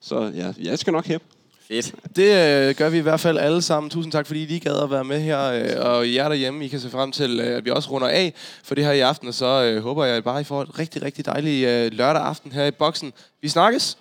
så 0.00 0.32
ja, 0.36 0.52
jeg 0.70 0.78
skal 0.78 0.92
nok 0.92 1.06
hæppe. 1.06 1.26
Fedt. 1.68 1.94
Det 2.16 2.68
øh, 2.68 2.74
gør 2.74 2.88
vi 2.88 2.98
i 2.98 3.00
hvert 3.00 3.20
fald 3.20 3.38
alle 3.38 3.62
sammen. 3.62 3.90
Tusind 3.90 4.12
tak, 4.12 4.26
fordi 4.26 4.42
I 4.42 4.46
lige 4.46 4.60
gad 4.60 4.82
at 4.82 4.90
være 4.90 5.04
med 5.04 5.20
her. 5.20 5.42
Øh, 5.42 5.94
og 5.94 6.14
jer 6.14 6.28
derhjemme, 6.28 6.64
I 6.64 6.68
kan 6.68 6.80
se 6.80 6.90
frem 6.90 7.12
til, 7.12 7.40
øh, 7.40 7.56
at 7.56 7.64
vi 7.64 7.70
også 7.70 7.90
runder 7.90 8.08
af 8.08 8.34
for 8.64 8.74
det 8.74 8.84
her 8.84 8.92
i 8.92 9.00
aften. 9.00 9.28
Og 9.28 9.34
så 9.34 9.62
øh, 9.62 9.82
håber 9.82 10.04
jeg 10.04 10.24
bare, 10.24 10.40
I 10.40 10.44
får 10.44 10.62
et 10.62 10.78
rigtig, 10.78 11.02
rigtig 11.02 11.26
dejligt 11.26 11.68
øh, 11.68 11.92
lørdag 11.92 12.22
aften 12.22 12.52
her 12.52 12.64
i 12.64 12.70
boksen. 12.70 13.12
Vi 13.42 13.48
snakkes! 13.48 13.96